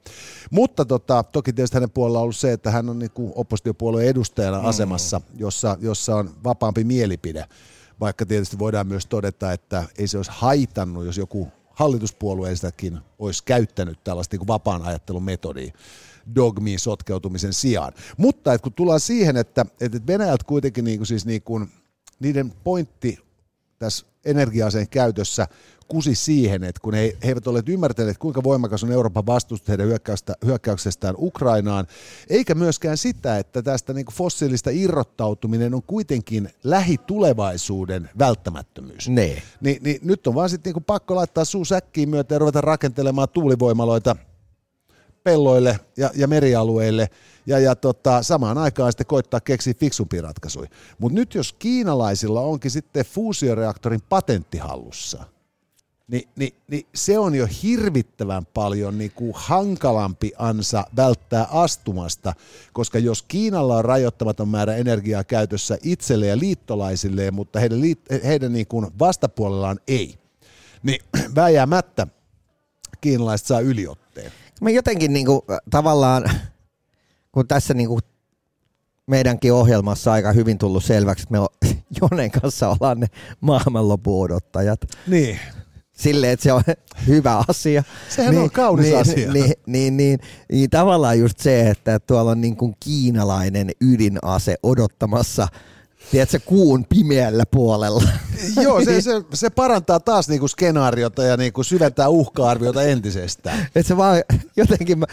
[0.51, 4.07] Mutta tota, toki tietysti hänen puolella on ollut se, että hän on niin kuin oppositiopuolueen
[4.07, 4.65] edustajana mm.
[4.65, 7.45] asemassa, jossa, jossa on vapaampi mielipide.
[7.99, 14.03] Vaikka tietysti voidaan myös todeta, että ei se olisi haitannut, jos joku hallituspuolueistakin olisi käyttänyt
[14.03, 15.73] tällaista niin kuin vapaan ajattelun metodia
[16.35, 17.93] dogmiin sotkeutumisen sijaan.
[18.17, 21.69] Mutta että kun tullaan siihen, että, että Venäjältä kuitenkin niin kuin siis niin kuin,
[22.19, 23.24] niiden pointti
[23.79, 25.47] tässä energia-aseen käytössä
[25.87, 29.87] kusi siihen, että kun he, he eivät ole ymmärtäneet, kuinka voimakas on Euroopan vastustus heidän
[30.45, 31.87] hyökkäyksestään Ukrainaan,
[32.29, 39.09] eikä myöskään sitä, että tästä niin kuin fossiilista irrottautuminen on kuitenkin lähitulevaisuuden välttämättömyys.
[39.09, 39.41] Nee.
[39.61, 43.29] Ni, niin nyt on vaan sitten niin pakko laittaa suu säkkiin myötä ja ruveta rakentelemaan
[43.29, 44.15] tuulivoimaloita
[45.23, 47.09] pelloille ja, ja merialueille
[47.45, 50.69] ja, ja tota, samaan aikaan sitten koittaa keksiä fiksumpia ratkaisuja.
[50.97, 55.25] Mutta nyt jos kiinalaisilla onkin sitten fuusioreaktorin patentti hallussa,
[56.07, 62.33] niin, niin, niin se on jo hirvittävän paljon niin kuin hankalampi ansa välttää astumasta,
[62.73, 67.79] koska jos Kiinalla on rajoittamaton määrä energiaa käytössä itselle ja liittolaisilleen, mutta heidän,
[68.23, 70.19] heidän niin kuin vastapuolellaan ei,
[70.83, 70.99] niin
[71.35, 72.07] vääjäämättä
[73.01, 74.31] kiinalaiset saa yliotteen.
[74.61, 76.31] Mä jotenkin niin kuin, tavallaan,
[77.35, 78.01] kun tässä niin kuin
[79.07, 81.69] meidänkin ohjelmassa aika hyvin tullut selväksi, että me
[82.01, 83.07] Jonen kanssa ollaan ne
[83.41, 84.81] maailmanlopun odottajat.
[85.07, 85.39] Niin,
[85.91, 86.63] Silleen, että se on
[87.07, 87.83] hyvä asia.
[88.09, 89.31] Sehän on kaunis niin, asia.
[89.33, 90.19] Niin, niin, niin,
[90.51, 95.47] niin, tavallaan just se, että tuolla on niin kuin kiinalainen ydinase odottamassa
[96.11, 98.03] tiedätkö, kuun pimeällä puolella.
[98.63, 103.59] Joo, se, se, se parantaa taas niinku skenaariota ja niinku syventää uhka-arviota entisestään.
[103.75, 104.23] Että se vaan
[104.57, 105.05] jotenkin, mä,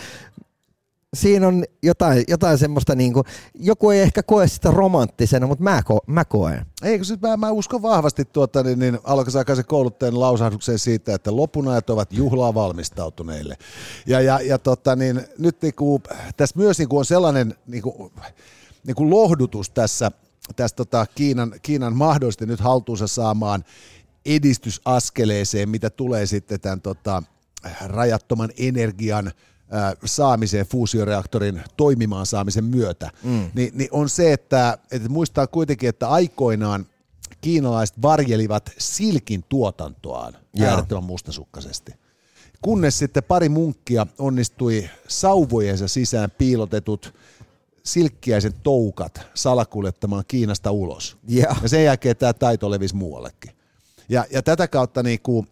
[1.17, 5.83] siinä on jotain, jotain semmoista, niin kuin, joku ei ehkä koe sitä romanttisena, mutta mä,
[5.83, 6.67] ko, mä koen.
[6.83, 11.91] Eikö siis mä, mä uskon vahvasti tuota, niin, niin alkaisakaisen kouluttajan lausahdukseen siitä, että lopunajat
[11.91, 13.57] ovat juhlaa valmistautuneille.
[14.07, 16.03] Ja, ja, ja tota, niin, nyt niinku,
[16.37, 18.13] tässä myös niinku on sellainen niinku,
[18.87, 20.11] niinku lohdutus tässä,
[20.57, 23.65] tässä tota Kiinan, Kiinan mahdollisesti nyt haltuunsa saamaan
[24.27, 27.23] edistysaskeleeseen, mitä tulee sitten tämän tota,
[27.87, 29.33] rajattoman energian
[30.05, 33.51] saamiseen, fuusioreaktorin toimimaan saamisen myötä, mm.
[33.55, 36.87] niin, niin on se, että, että muistaa kuitenkin, että aikoinaan
[37.41, 40.70] kiinalaiset varjelivat silkin tuotantoaan Joo.
[40.70, 41.93] äärettömän mustasukkaisesti.
[42.62, 47.14] Kunnes sitten pari munkkia onnistui sauvojensa sisään piilotetut
[47.85, 51.16] silkkiäisen toukat salakuljettamaan Kiinasta ulos.
[51.29, 51.57] Ja.
[51.62, 53.53] Ja sen jälkeen tämä taito levisi muuallekin.
[54.09, 55.47] Ja, ja tätä kautta niin kuin,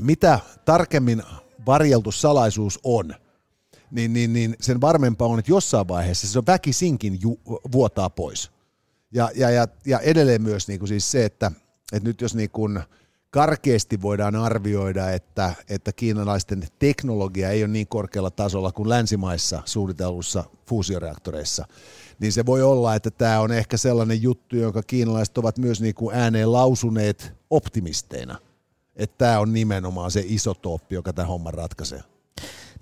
[0.00, 1.22] mitä tarkemmin
[1.66, 3.14] varjeltu salaisuus on,
[3.90, 7.40] niin, niin, niin sen varmempaa on, että jossain vaiheessa se on väkisinkin ju,
[7.72, 8.50] vuotaa pois.
[9.12, 11.52] Ja, ja, ja, ja edelleen myös niin kuin siis se, että,
[11.92, 12.80] että nyt jos niin kuin
[13.30, 20.44] karkeasti voidaan arvioida, että, että kiinalaisten teknologia ei ole niin korkealla tasolla kuin länsimaissa suunnitellussa
[20.68, 21.66] fuusioreaktoreissa,
[22.18, 25.94] niin se voi olla, että tämä on ehkä sellainen juttu, jonka kiinalaiset ovat myös niin
[25.94, 28.38] kuin ääneen lausuneet optimisteina.
[28.96, 32.00] Että tämä on nimenomaan se iso toppi, joka tämä homma ratkaisee.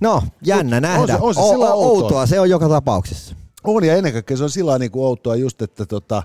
[0.01, 1.03] No, jännä Mut nähdä.
[1.21, 1.75] on se- on se o- outoa.
[1.75, 3.35] outoa se on joka tapauksessa.
[3.65, 6.23] On ja ennen kaikkea se on sillä niin kuin outoa just, että, tota,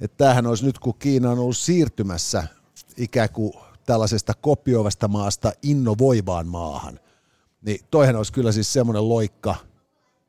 [0.00, 2.44] että tämähän olisi nyt kun Kiina on ollut siirtymässä
[2.96, 3.52] ikään kuin
[3.86, 7.00] tällaisesta kopioivasta maasta innovoivaan maahan,
[7.62, 9.54] niin toihan olisi kyllä siis semmoinen loikka,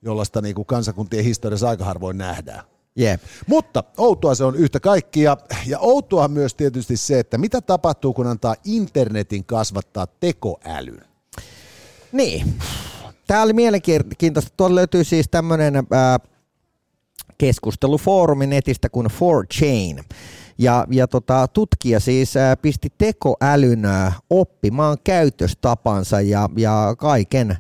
[0.02, 2.64] jollaista niin kuin kansakuntien historiassa aika harvoin nähdään.
[2.96, 3.22] Jep.
[3.48, 5.38] Mutta outoa se on yhtä kaikkia.
[5.68, 11.06] Ja outoa myös tietysti se, että mitä tapahtuu, kun antaa internetin kasvattaa tekoälyn.
[12.12, 12.54] Niin.
[13.28, 14.54] Tämä oli mielenkiintoista.
[14.58, 15.74] Tuolla löytyy siis tämmöinen
[17.38, 20.04] keskustelufoorumi netistä kuin 4chain.
[20.58, 23.84] Ja, ja tota, tutkija siis pisti tekoälyn
[24.30, 27.58] oppimaan käytöstapansa ja, ja kaiken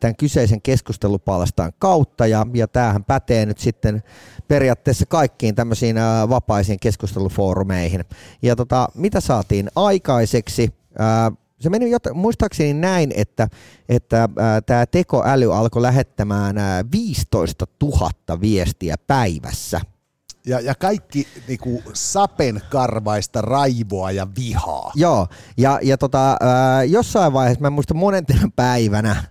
[0.00, 2.26] tämän kyseisen keskustelupalstan kautta.
[2.26, 4.02] Ja, ja tämähän pätee nyt sitten
[4.48, 5.96] periaatteessa kaikkiin tämmöisiin
[6.28, 8.04] vapaisiin keskustelufoorumeihin.
[8.42, 10.74] Ja tota, mitä saatiin aikaiseksi?
[11.60, 13.48] Se meni jot, muistaakseni näin, että,
[13.88, 14.28] että
[14.66, 19.80] tämä tekoäly alkoi lähettämään ää, 15 000 viestiä päivässä.
[20.46, 24.92] Ja, ja kaikki niin kuin sapenkarvaista raivoa ja vihaa.
[24.94, 29.24] Joo, ja, ja tota, ää, jossain vaiheessa, mä en muista monentena päivänä,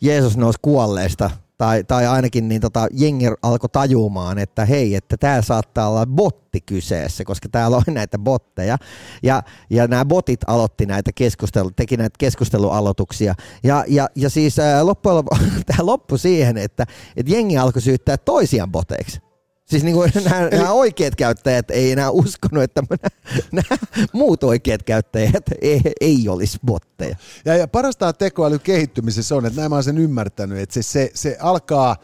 [0.00, 5.42] Jeesus nousi kuolleesta, tai, tai ainakin niin tota, jengi alkoi tajumaan, että hei, että tämä
[5.42, 8.78] saattaa olla botti kyseessä, koska täällä on näitä botteja.
[9.22, 13.34] Ja, ja nämä botit aloitti näitä keskustelu, teki näitä keskustelualoituksia.
[13.62, 15.24] Ja, ja, ja siis ää, lopuksi
[15.66, 19.25] tämä loppui siihen, että, että jengi alkoi syyttää toisiaan boteiksi.
[19.66, 23.08] Siis niin kuin nämä, nämä oikeat käyttäjät ei enää uskonut, että nämä,
[23.52, 23.78] nämä
[24.12, 27.16] muut oikeat käyttäjät ei, ei olisi botteja.
[27.44, 31.10] Ja, ja parasta tekoälyn kehittymisessä on, että näin mä oon sen ymmärtänyt, että se, se,
[31.14, 31.96] se alkaa,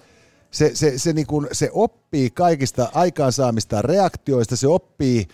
[0.50, 5.28] se, se, se, niin kuin, se oppii kaikista aikaansaamista reaktioista, se oppii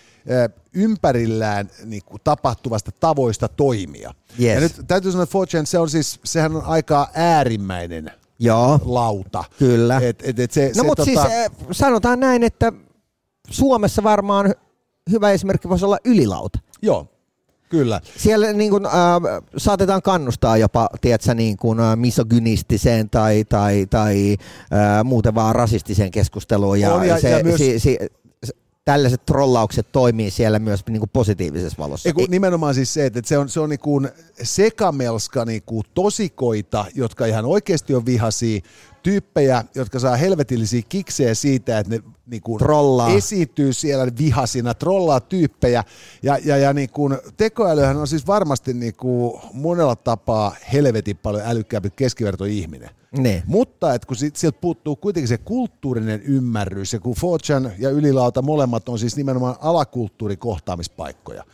[0.72, 4.14] ympärillään niin kuin, tapahtuvasta tavoista toimia.
[4.40, 4.54] Yes.
[4.54, 9.44] Ja nyt täytyy sanoa, että 4chan, se on siis, sehän on aika äärimmäinen Joo, lauta.
[9.58, 9.98] kyllä.
[10.02, 12.72] Et, et, et se, no se, mutta siis eh, sanotaan näin, että
[13.50, 14.54] Suomessa varmaan
[15.10, 16.58] hyvä esimerkki voisi olla ylilauta.
[16.82, 17.06] Joo,
[17.68, 18.00] kyllä.
[18.16, 18.92] Siellä niin kuin, äh,
[19.56, 24.36] saatetaan kannustaa jopa, tiedätkö, niin kuin, äh, misogynistiseen tai, tai, tai
[24.72, 26.80] äh, muuten vaan rasistiseen keskusteluun.
[26.80, 27.98] Ja, On, ja- se, ja myös- si, si,
[28.88, 32.08] tällaiset trollaukset toimii siellä myös niin kuin positiivisessa valossa.
[32.08, 34.08] Ei, kun nimenomaan siis se, että se on, se on niin kuin
[34.42, 38.60] sekamelska niin kuin tosikoita, jotka ihan oikeasti on vihaisia,
[39.02, 43.10] tyyppejä, jotka saa helvetillisiä kiksejä siitä, että ne niin kuin Trollaa.
[43.10, 45.84] esiintyy siellä vihasina, trollaa tyyppejä.
[46.22, 51.42] Ja, ja, ja niin kuin, tekoälyhän on siis varmasti niin kuin monella tapaa helvetin paljon
[51.46, 52.90] älykkäämpi kuin keskivertoihminen.
[53.18, 53.42] Niin.
[53.46, 58.88] Mutta että kun sieltä puuttuu kuitenkin se kulttuurinen ymmärrys, ja kun Forchan ja Ylilauta molemmat
[58.88, 61.44] on siis nimenomaan alakulttuurikohtaamispaikkoja,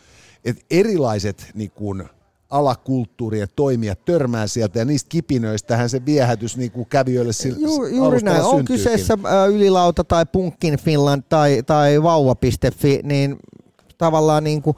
[0.45, 2.09] että erilaiset niin kun,
[2.55, 8.21] alakulttuurien toimijat törmää sieltä, ja niistä kipinöistähän se viehätys niin kuin kävijöille sillä Ju, juuri
[8.21, 8.43] näin.
[8.43, 8.77] On syntyykin.
[8.77, 13.37] kyseessä ä, Ylilauta tai Punkin Finland tai, tai vauva.fi, niin
[13.99, 14.77] tavallaan niin kuin,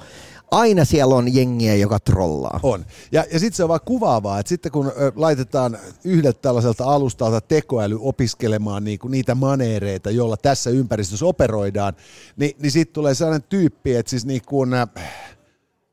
[0.51, 2.61] aina siellä on jengiä, joka trollaa.
[2.63, 2.85] On.
[3.13, 7.99] Ja, ja sitten se on vaan kuvaavaa, että sitten kun laitetaan yhdeltä tällaiselta alustalta tekoäly
[8.01, 11.95] opiskelemaan niinku niitä maneereita, joilla tässä ympäristössä operoidaan,
[12.37, 14.89] niin, niin sitten tulee sellainen tyyppi, että siis niin kuin, äh,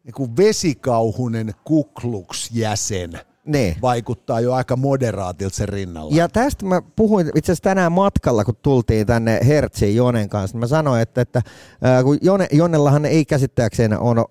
[0.03, 3.75] niin kuin vesikauhunen kukluks-jäsen Niin.
[3.81, 6.15] vaikuttaa jo aika moderaatilta sen rinnalla.
[6.15, 10.57] Ja tästä mä puhuin itse asiassa tänään matkalla, kun tultiin tänne Hertsiin Jonen kanssa.
[10.57, 11.41] Mä sanoin, että, että
[11.81, 14.25] ää, kun Jone, Jonnellahan ei käsittääkseen on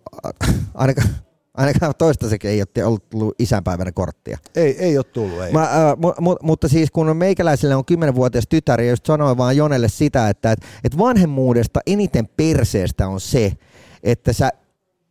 [0.74, 1.08] ainakaan,
[1.54, 4.38] ainakaan toistaiseksi ei ole ollut tullut isänpäivänä korttia.
[4.54, 5.52] Ei, ei ole tullut, ei.
[5.52, 9.56] Mä, äh, mu, mu, mutta siis kun meikäläisille on 10-vuotias tytär ja just sanoin vaan
[9.56, 13.52] Jonelle sitä, että et, et vanhemmuudesta eniten perseestä on se,
[14.02, 14.50] että sä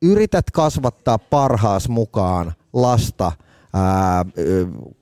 [0.01, 3.31] yrität kasvattaa parhaas mukaan lasta
[3.73, 4.25] ää,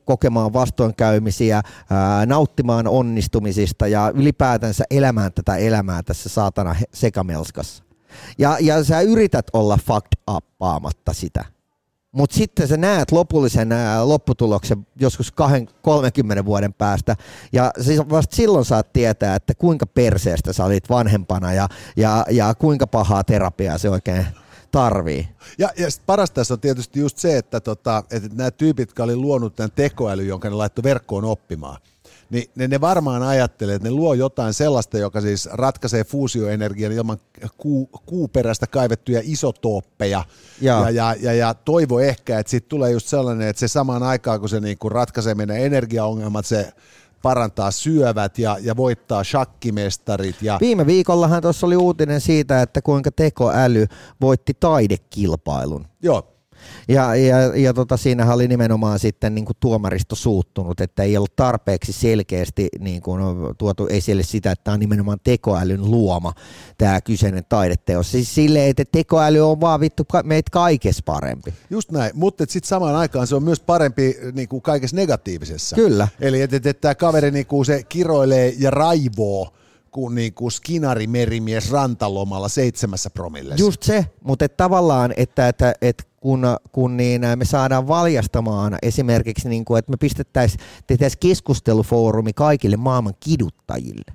[0.05, 7.83] kokemaan vastoinkäymisiä, ää, nauttimaan onnistumisista ja ylipäätänsä elämään tätä elämää tässä saatana sekamelskassa.
[8.37, 11.45] Ja, ja sä yrität olla fucked uppaamatta sitä.
[12.11, 15.33] Mutta sitten sä näet lopullisen ää, lopputuloksen joskus
[15.81, 17.15] 30 vuoden päästä,
[17.53, 22.53] ja siis vasta silloin saat tietää, että kuinka perseestä sä olit vanhempana ja, ja, ja
[22.55, 24.25] kuinka pahaa terapiaa se oikein
[24.71, 25.27] tarvii.
[25.57, 29.03] Ja, ja sit parasta tässä on tietysti just se, että, tota, että nämä tyypit, jotka
[29.03, 31.81] oli luonut tämän tekoäly, jonka ne laittoi verkkoon oppimaan,
[32.29, 37.17] niin ne, ne varmaan ajattelee, että ne luo jotain sellaista, joka siis ratkaisee fuusioenergian ilman
[37.57, 40.23] kuu, kuuperäistä kaivettuja isotooppeja.
[40.61, 44.03] Ja, ja, ja, ja, ja toivo ehkä, että sitten tulee just sellainen, että se samaan
[44.03, 46.73] aikaan, kun se niinku ratkaisee meidän energiaongelmat, se
[47.21, 50.41] parantaa syövät ja, ja voittaa shakkimestarit.
[50.41, 50.57] Ja...
[50.61, 53.87] Viime viikollahan tuossa oli uutinen siitä, että kuinka tekoäly
[54.21, 55.87] voitti taidekilpailun.
[56.03, 56.38] Joo,
[56.87, 61.35] ja, ja, ja tota, siinähän oli nimenomaan sitten niin kuin tuomaristo suuttunut, että ei ollut
[61.35, 63.21] tarpeeksi selkeästi niin kuin,
[63.57, 66.33] tuotu esille sitä, että tämä on nimenomaan tekoälyn luoma
[66.77, 68.11] tämä kyseinen taideteos.
[68.11, 71.53] Siis silleen, että tekoäly on vaan vittu meitä kaikessa parempi.
[71.69, 75.75] Just näin, mutta sitten samaan aikaan se on myös parempi niin kuin kaikessa negatiivisessa.
[75.75, 76.07] Kyllä.
[76.19, 79.53] Eli että et, et tämä kaveri niin kuin se kiroilee ja raivoo
[79.91, 83.65] kuin, niin kuin skinari merimies rantalomalla seitsemässä promillessa.
[83.65, 86.41] Just se, mutta tavallaan, että, että, että kun,
[86.71, 90.61] kun niin me saadaan valjastamaan esimerkiksi, niin kuin, että me pistettäisiin,
[91.19, 94.13] keskustelufoorumi kaikille maailman kiduttajille.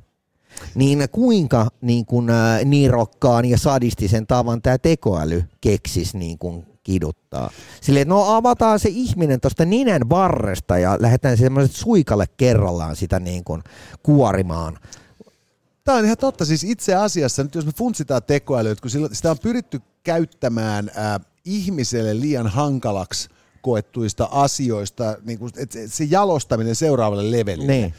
[0.74, 2.26] Niin kuinka niin kuin,
[2.64, 7.50] niirokkaan ja sadistisen tavan tämä tekoäly keksis niin kuin kiduttaa.
[7.80, 13.44] Silleen, no avataan se ihminen tuosta ninän varresta ja lähdetään semmoiset suikalle kerrallaan sitä niin
[13.44, 13.62] kuin
[14.02, 14.78] kuorimaan.
[15.84, 16.44] Tämä on ihan totta.
[16.44, 22.20] Siis itse asiassa, nyt jos me funtsitaan tekoälyä, kun sitä on pyritty käyttämään ää, ihmiselle
[22.20, 23.28] liian hankalaksi
[23.62, 27.72] koettuista asioista, niin kuin, että se jalostaminen seuraavalle levelille.
[27.72, 27.94] Niin.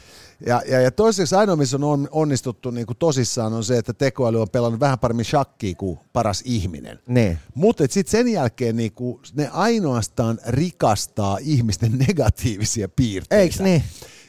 [0.46, 4.40] Ja, ja, ja toiseksi ainoa, missä on onnistuttu niin kuin tosissaan, on se, että tekoäly
[4.40, 6.98] on pelannut vähän paremmin shakkia kuin paras ihminen.
[7.06, 7.38] Niin.
[7.54, 13.42] Mutta sitten sen jälkeen niin kuin, ne ainoastaan rikastaa ihmisten negatiivisia piirteitä.
[13.42, 13.82] Eiks niin?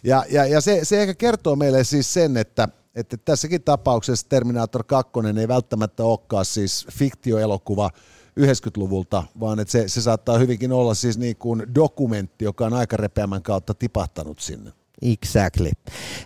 [0.04, 4.84] Ja, ja, ja se, se ehkä kertoo meille siis sen, että, että tässäkin tapauksessa Terminator
[4.84, 7.90] 2 ei välttämättä olekaan siis fiktioelokuva,
[8.38, 12.98] 90-luvulta, vaan että se, se saattaa hyvinkin olla siis niin kuin dokumentti, joka on aika
[12.98, 14.72] repeämän kautta tipahtanut sinne.
[15.02, 15.72] Exactly.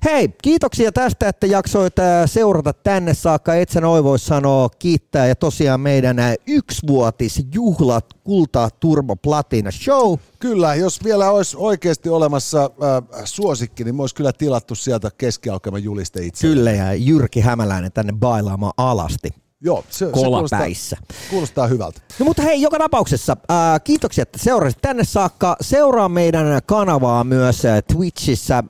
[0.04, 3.56] Hei, kiitoksia tästä, että jaksoit äh, seurata tänne saakka.
[3.56, 5.28] Et sä noin voi sanoa kiittää.
[5.28, 10.18] Ja tosiaan meidän äh, yksivuotis juhlat kultaa Turbo Platina Show.
[10.40, 16.26] Kyllä, jos vielä olisi oikeasti olemassa äh, suosikki, niin olisi kyllä tilattu sieltä keskialkeman juliste
[16.26, 16.48] itse.
[16.48, 19.30] Kyllä, ja Jyrki Hämäläinen tänne bailaamaan alasti.
[19.64, 20.60] Joo, se, se kuulostaa,
[21.30, 22.02] kuulostaa hyvältä.
[22.20, 25.56] No mutta hei, joka tapauksessa ää, kiitoksia, että seurasit tänne saakka.
[25.62, 28.64] Seuraa meidän kanavaa myös Twitchissä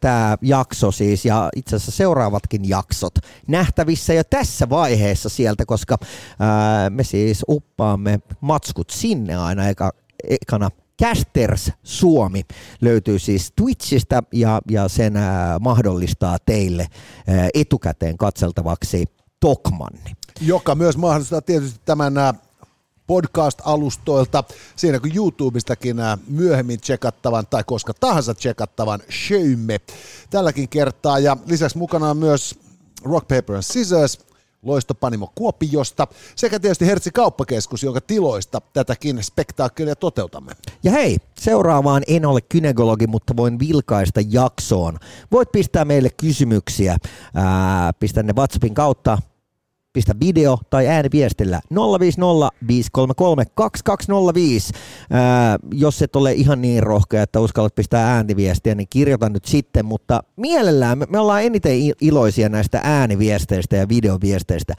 [0.00, 3.14] tämä jakso siis ja itse asiassa seuraavatkin jaksot
[3.46, 5.98] nähtävissä jo tässä vaiheessa sieltä, koska
[6.38, 9.92] ää, me siis uppaamme matskut sinne aina eka,
[10.28, 10.70] ekana
[11.02, 12.42] Casters Suomi
[12.80, 16.86] löytyy siis Twitchistä ja, ja sen ää, mahdollistaa teille
[17.26, 19.04] ää, etukäteen katseltavaksi
[19.40, 20.12] Tokmanni.
[20.40, 22.14] Joka myös mahdollistaa tietysti tämän
[23.06, 24.44] podcast-alustoilta,
[24.76, 25.96] siinä kuin YouTubestakin
[26.28, 29.80] myöhemmin tsekattavan tai koska tahansa tsekattavan showmme
[30.30, 31.18] tälläkin kertaa.
[31.18, 32.58] Ja lisäksi mukana on myös
[33.04, 34.18] Rock, Paper and Scissors,
[34.62, 40.52] Loistopanimo Kuopiosta sekä tietysti Hertsi Kauppakeskus, jonka tiloista tätäkin spektaakkelia toteutamme.
[40.82, 44.98] Ja hei, seuraavaan en ole kynekologi, mutta voin vilkaista jaksoon.
[45.32, 46.96] Voit pistää meille kysymyksiä,
[47.34, 49.18] ää, pistä ne WhatsAppin kautta
[49.98, 51.60] pistä video tai ääniviestillä
[52.00, 54.72] 050 533 2205.
[55.10, 59.84] Ää, jos et ole ihan niin rohkea, että uskallat pistää ääniviestiä, niin kirjoita nyt sitten,
[59.84, 64.74] mutta mielellään me, me ollaan eniten iloisia näistä ääniviesteistä ja videoviesteistä.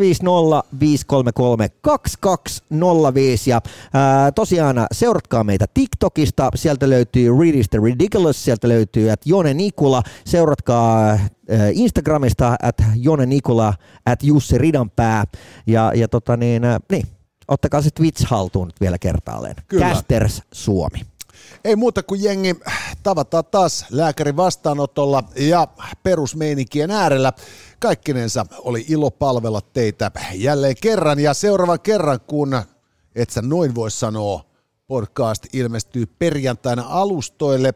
[0.00, 3.60] 050 533 2205 ja
[3.94, 9.54] ää, tosiaan seuratkaa meitä TikTokista, sieltä löytyy Read is the Ridiculous, sieltä löytyy että Jone
[9.54, 11.18] Nikula, seuratkaa
[11.72, 13.74] Instagramista at Jone Nikula,
[14.06, 15.24] at Jussi Ridanpää
[15.66, 17.06] ja, ja tota niin, niin,
[17.48, 19.56] ottakaa se Twitch haltuun vielä kertaalleen.
[19.68, 19.86] Kyllä.
[19.86, 21.00] Casters Suomi.
[21.64, 22.56] Ei muuta kuin jengi,
[23.02, 25.68] tavataan taas lääkärin vastaanotolla ja
[26.02, 27.32] perusmeininkien äärellä.
[27.78, 32.62] Kaikkinensa oli ilo palvella teitä jälleen kerran ja seuraavan kerran, kun
[33.14, 34.44] et sä noin voi sanoa,
[34.86, 37.74] podcast ilmestyy perjantaina alustoille.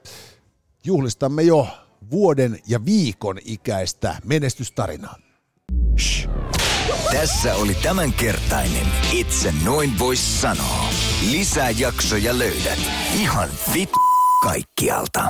[0.85, 1.67] Juhlistamme jo
[2.13, 5.17] vuoden ja viikon ikäistä menestystarinaa.
[5.99, 6.29] Shh.
[7.13, 10.85] Tässä oli tämänkertainen Itse noin vois sanoa.
[11.31, 12.79] Lisää jaksoja löydät
[13.15, 13.91] ihan vit
[14.43, 15.29] kaikkialta.